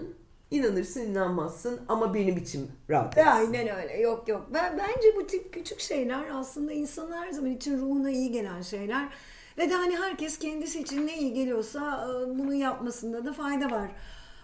inanırsın 0.50 1.00
inanmazsın 1.00 1.80
ama 1.88 2.14
benim 2.14 2.37
için 2.37 2.70
rahat 2.90 3.16
Ve 3.16 3.20
etsin. 3.20 3.32
Aynen 3.32 3.76
öyle. 3.76 4.00
Yok 4.00 4.28
yok. 4.28 4.46
Ben 4.54 4.78
bence 4.78 5.16
bu 5.16 5.26
tip 5.26 5.52
küçük 5.52 5.80
şeyler 5.80 6.24
aslında 6.35 6.72
insanın 6.72 7.12
her 7.12 7.32
zaman 7.32 7.50
için 7.50 7.78
ruhuna 7.78 8.11
iyi 8.11 8.32
gelen 8.32 8.62
şeyler. 8.62 9.09
Ve 9.59 9.70
de 9.70 9.74
hani 9.74 9.96
herkes 9.96 10.38
kendisi 10.38 10.80
için 10.80 11.06
ne 11.06 11.18
iyi 11.18 11.35
geliyorsa 11.35 12.09
e, 12.09 12.38
bunu 12.38 12.54
yapmasında 12.54 13.24
da 13.24 13.32
fayda 13.32 13.70
var. 13.70 13.90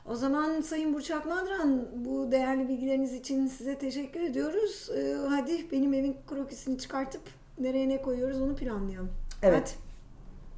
O 0.06 0.14
zaman 0.14 0.60
Sayın 0.60 0.94
Burçak 0.94 1.26
Madran 1.26 1.88
bu 2.04 2.32
değerli 2.32 2.68
bilgileriniz 2.68 3.14
için 3.14 3.46
size 3.46 3.78
teşekkür 3.78 4.20
ediyoruz. 4.20 4.90
E, 4.96 5.16
Hadi 5.28 5.70
benim 5.72 5.94
evin 5.94 6.16
krokisini 6.26 6.78
çıkartıp 6.78 7.22
nereye 7.58 7.88
ne 7.88 8.02
koyuyoruz 8.02 8.40
onu 8.40 8.56
planlayalım. 8.56 9.10
Evet. 9.42 9.76
Hadi. 9.76 9.91